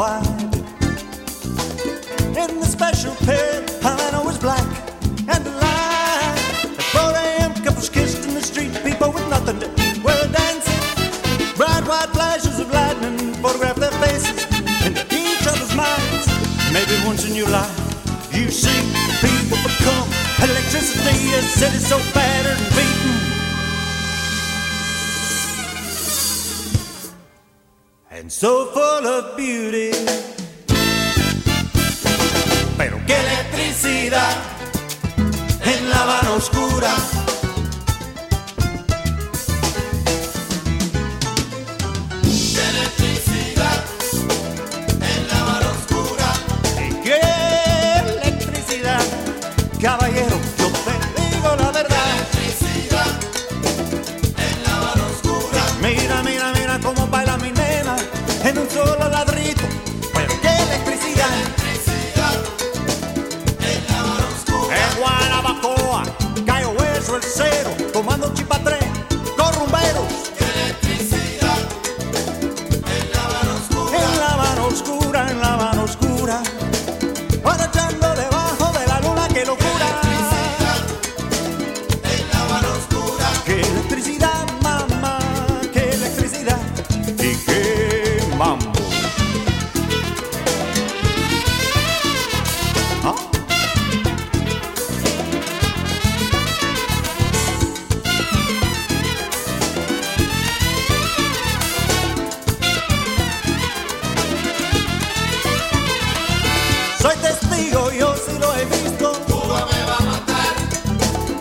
Wide. 0.00 0.54
In 2.42 2.50
the 2.62 2.68
special 2.76 3.14
pit, 3.26 3.68
Havana 3.84 4.24
was 4.24 4.38
black 4.38 4.68
and 5.34 5.42
alive. 5.52 6.38
At 6.80 6.86
4 6.96 7.12
a.m., 7.24 7.52
couples 7.64 7.90
kissed 7.90 8.26
in 8.26 8.32
the 8.32 8.40
street, 8.40 8.72
people 8.82 9.12
with 9.12 9.28
nothing 9.28 9.58
to 9.60 9.68
eat 9.84 9.98
were 10.02 10.26
dancing. 10.32 10.82
Bright 11.60 11.84
white 11.90 12.10
flashes 12.16 12.58
of 12.62 12.68
lightning 12.72 13.34
photograph 13.42 13.76
their 13.76 13.96
faces 14.04 14.40
into 14.86 15.02
each 15.22 15.44
other's 15.52 15.74
minds. 15.84 16.26
Maybe 16.72 16.94
once 17.04 17.28
in 17.28 17.34
your 17.34 17.50
life, 17.50 17.76
you 18.32 18.48
see 18.62 18.80
people 19.20 19.60
become 19.68 20.08
electricity. 20.48 21.16
A 21.38 21.42
city 21.60 21.80
so 21.90 21.98
battered 22.14 22.58
and 22.58 22.70
beaten. 22.76 23.30
And 28.20 28.30
so 28.30 28.66
full 28.66 29.06
of 29.06 29.36
beauty. 29.36 29.89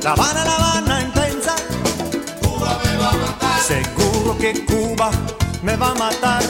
La 0.04 0.12
Habana, 0.12 0.45
La 0.45 0.56
Habana 0.56 1.02
intensa. 1.02 1.56
Cuba 2.41 2.80
me 2.84 2.97
va 2.97 3.10
a 3.10 3.18
matar. 3.18 3.62
Seguro 3.62 4.38
que 4.38 4.66
Cuba 4.66 5.12
me 5.62 5.76
va 5.76 5.91
a 5.91 5.95
matar. 5.95 6.43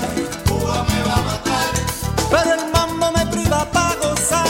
Cuba 0.47 0.85
me 0.89 1.01
va 1.03 1.13
a 1.13 1.21
matar. 1.31 1.67
Pero 2.29 2.53
el 2.53 2.71
mambo 2.71 3.11
me 3.11 3.25
priva 3.25 3.65
para 3.71 3.95
gozar. 3.95 4.47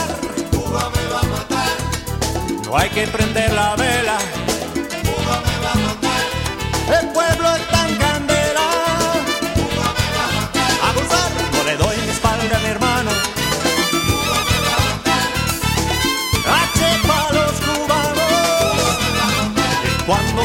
Cuba 0.50 0.90
me 0.94 1.04
va 1.12 1.20
a 1.20 1.28
matar. 1.34 2.66
No 2.66 2.76
hay 2.76 2.90
que 2.90 3.06
prender 3.06 3.52
la 3.54 3.74
vela. 3.76 4.18
Cuba 5.02 5.42
me 5.46 5.56
va 5.64 5.72
a 5.72 5.78
matar. 5.88 7.00
El 7.00 7.08
pueblo 7.08 7.56
está 7.56 7.79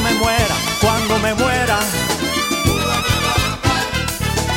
me 0.05 0.13
muera, 0.19 0.55
cuando 0.81 1.17
me 1.19 1.33
muera, 1.33 1.79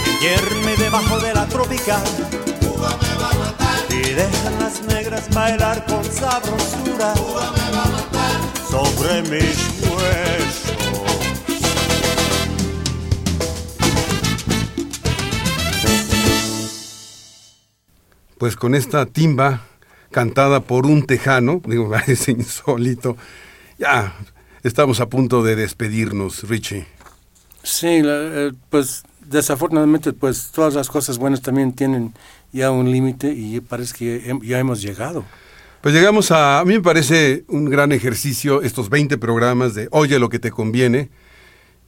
entierme 0.06 0.76
debajo 0.76 1.18
de 1.20 1.32
la 1.32 1.46
tropical. 1.46 2.02
Y 3.90 4.10
dejan 4.10 4.58
las 4.60 4.82
negras 4.82 5.28
bailar 5.34 5.86
con 5.86 6.04
sabrosura 6.04 7.14
sobre 8.70 9.22
mis 9.22 9.56
huesos. 9.88 10.68
Pues 18.36 18.54
con 18.54 18.74
esta 18.74 19.06
timba 19.06 19.62
cantada 20.10 20.60
por 20.60 20.84
un 20.86 21.06
tejano, 21.06 21.62
digo, 21.64 21.94
es 22.06 22.28
insólito. 22.28 23.16
Ya, 23.78 24.12
estamos 24.68 25.00
a 25.00 25.08
punto 25.08 25.42
de 25.42 25.56
despedirnos, 25.56 26.48
Richie. 26.48 26.86
Sí, 27.62 28.00
eh, 28.04 28.52
pues 28.70 29.02
desafortunadamente 29.20 30.12
pues 30.12 30.50
todas 30.52 30.74
las 30.74 30.88
cosas 30.88 31.18
buenas 31.18 31.42
también 31.42 31.72
tienen 31.72 32.14
ya 32.52 32.70
un 32.70 32.90
límite 32.90 33.32
y 33.32 33.60
parece 33.60 33.94
que 33.94 34.38
ya 34.42 34.58
hemos 34.58 34.80
llegado. 34.80 35.24
Pues 35.80 35.94
llegamos 35.94 36.30
a, 36.30 36.60
a 36.60 36.64
mí 36.64 36.74
me 36.74 36.80
parece 36.80 37.44
un 37.48 37.66
gran 37.66 37.92
ejercicio 37.92 38.62
estos 38.62 38.88
20 38.88 39.18
programas 39.18 39.74
de 39.74 39.88
Oye 39.90 40.18
lo 40.18 40.28
que 40.28 40.38
te 40.38 40.50
conviene. 40.50 41.10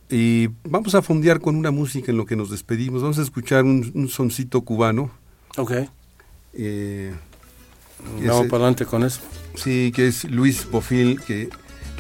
Y 0.09 0.49
vamos 0.65 0.97
a 0.97 1.03
fondear 1.03 1.41
con 1.41 1.55
una 1.55 1.71
música 1.71 2.11
en 2.11 2.17
lo 2.17 2.27
que 2.27 2.35
nos 2.35 2.51
despedimos. 2.51 3.03
Vamos 3.03 3.19
a 3.19 3.23
escuchar 3.23 3.65
un, 3.65 3.93
un 3.95 4.09
soncito 4.09 4.63
cubano. 4.63 5.11
Ok, 5.57 5.73
eh, 6.55 7.15
vamos 8.27 8.47
para 8.47 8.65
adelante 8.65 8.87
con 8.87 9.05
eso. 9.05 9.21
Sí, 9.55 9.93
que 9.95 10.09
es 10.09 10.25
Luis 10.25 10.69
Bofil 10.71 11.21
que 11.21 11.49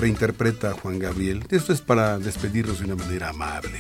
reinterpreta 0.01 0.71
a 0.71 0.73
Juan 0.75 0.99
Gabriel. 0.99 1.45
Esto 1.51 1.73
es 1.73 1.81
para 1.81 2.19
despedirnos 2.19 2.81
de 2.81 2.87
una 2.87 2.97
manera 2.97 3.29
amable. 3.29 3.79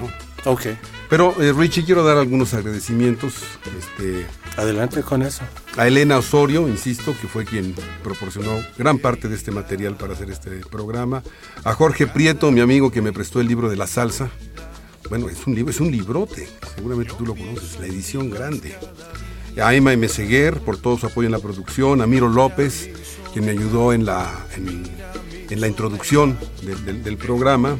¿no? 0.00 0.50
Ok, 0.50 0.62
Pero 1.08 1.34
eh, 1.42 1.52
Richie, 1.52 1.84
quiero 1.84 2.02
dar 2.02 2.16
algunos 2.16 2.54
agradecimientos 2.54 3.34
este, 3.78 4.26
adelante 4.56 5.02
con 5.02 5.22
eso. 5.22 5.42
a 5.76 5.86
Elena 5.86 6.16
Osorio, 6.16 6.66
insisto, 6.66 7.14
que 7.20 7.28
fue 7.28 7.44
quien 7.44 7.74
proporcionó 8.02 8.58
gran 8.78 8.98
parte 8.98 9.28
de 9.28 9.36
este 9.36 9.50
material 9.50 9.96
para 9.96 10.14
hacer 10.14 10.30
este 10.30 10.50
programa. 10.70 11.22
A 11.64 11.74
Jorge 11.74 12.06
Prieto, 12.06 12.50
mi 12.50 12.60
amigo 12.60 12.90
que 12.90 13.02
me 13.02 13.12
prestó 13.12 13.40
el 13.40 13.48
libro 13.48 13.68
de 13.68 13.76
la 13.76 13.86
salsa. 13.86 14.30
Bueno, 15.10 15.28
es 15.28 15.46
un 15.46 15.54
libro, 15.54 15.70
es 15.72 15.80
un 15.80 15.90
librote, 15.90 16.48
seguramente 16.76 17.12
tú 17.18 17.26
lo 17.26 17.34
conoces, 17.34 17.78
la 17.80 17.86
edición 17.86 18.30
grande. 18.30 18.74
A 19.62 19.74
Emma 19.74 19.92
M. 19.92 20.08
Seguer 20.08 20.60
por 20.60 20.78
todo 20.78 20.96
su 20.96 21.06
apoyo 21.06 21.26
en 21.26 21.32
la 21.32 21.40
producción, 21.40 22.00
a 22.00 22.06
Miro 22.06 22.28
López, 22.28 22.88
quien 23.32 23.44
me 23.44 23.52
ayudó 23.52 23.92
en 23.92 24.04
la, 24.04 24.46
en, 24.56 25.60
la 25.60 25.66
introducción 25.66 26.38
del 26.62 27.16
programa, 27.16 27.76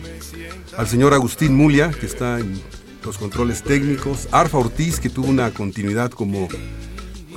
al 0.77 0.89
señor 0.89 1.15
Agustín 1.15 1.55
Mulia, 1.55 1.91
que 1.91 2.07
está 2.07 2.41
en 2.41 2.61
los 3.05 3.17
controles 3.17 3.63
técnicos, 3.63 4.29
Arfa 4.33 4.59
Ortiz, 4.59 5.01
que 5.01 5.09
tuvo 5.09 5.29
una 5.29 5.51
continuidad 5.53 6.11
como 6.11 6.49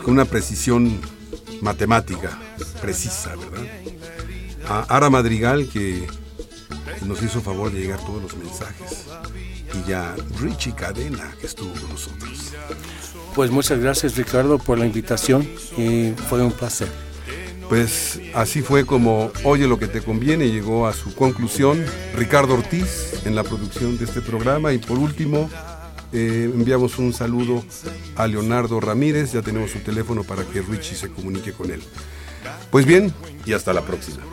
con 0.03 0.13
una 0.13 0.25
precisión 0.25 0.99
matemática 1.61 2.39
precisa, 2.81 3.35
¿verdad? 3.35 3.65
A 4.67 4.95
Ara 4.95 5.09
Madrigal, 5.09 5.67
que 5.71 6.05
nos 7.05 7.21
hizo 7.21 7.41
favor 7.41 7.71
de 7.71 7.81
llegar 7.81 7.99
todos 8.05 8.21
los 8.21 8.35
mensajes. 8.35 9.05
Y 9.73 9.89
ya 9.89 10.15
Richie 10.39 10.73
Cadena, 10.75 11.33
que 11.39 11.47
estuvo 11.47 11.71
con 11.73 11.89
nosotros. 11.89 12.51
Pues 13.33 13.49
muchas 13.49 13.79
gracias 13.79 14.15
Ricardo 14.15 14.59
por 14.59 14.77
la 14.77 14.85
invitación 14.85 15.47
y 15.77 16.13
fue 16.29 16.43
un 16.43 16.51
placer. 16.51 16.89
Pues 17.69 18.19
así 18.33 18.61
fue 18.61 18.85
como 18.85 19.31
Oye 19.43 19.67
lo 19.67 19.79
que 19.79 19.87
te 19.87 20.01
conviene 20.01 20.49
llegó 20.49 20.87
a 20.87 20.93
su 20.93 21.15
conclusión 21.15 21.83
Ricardo 22.15 22.53
Ortiz 22.53 23.21
en 23.25 23.35
la 23.35 23.43
producción 23.43 23.97
de 23.97 24.05
este 24.05 24.21
programa 24.21 24.73
y 24.73 24.77
por 24.77 24.99
último 24.99 25.49
eh, 26.11 26.51
enviamos 26.53 26.99
un 26.99 27.11
saludo 27.11 27.63
a 28.15 28.27
Leonardo 28.27 28.79
Ramírez, 28.79 29.31
ya 29.33 29.41
tenemos 29.41 29.71
su 29.71 29.79
teléfono 29.79 30.23
para 30.23 30.43
que 30.43 30.61
Richie 30.61 30.95
se 30.95 31.09
comunique 31.09 31.53
con 31.53 31.71
él. 31.71 31.81
Pues 32.69 32.85
bien, 32.85 33.11
y 33.45 33.53
hasta 33.53 33.73
la 33.73 33.81
próxima. 33.81 34.23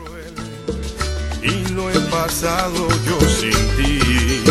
y 1.41 1.73
lo 1.73 1.89
he 1.89 1.99
pasado 2.01 2.87
yo 3.07 3.19
sin 3.27 3.51
ti. 3.77 4.41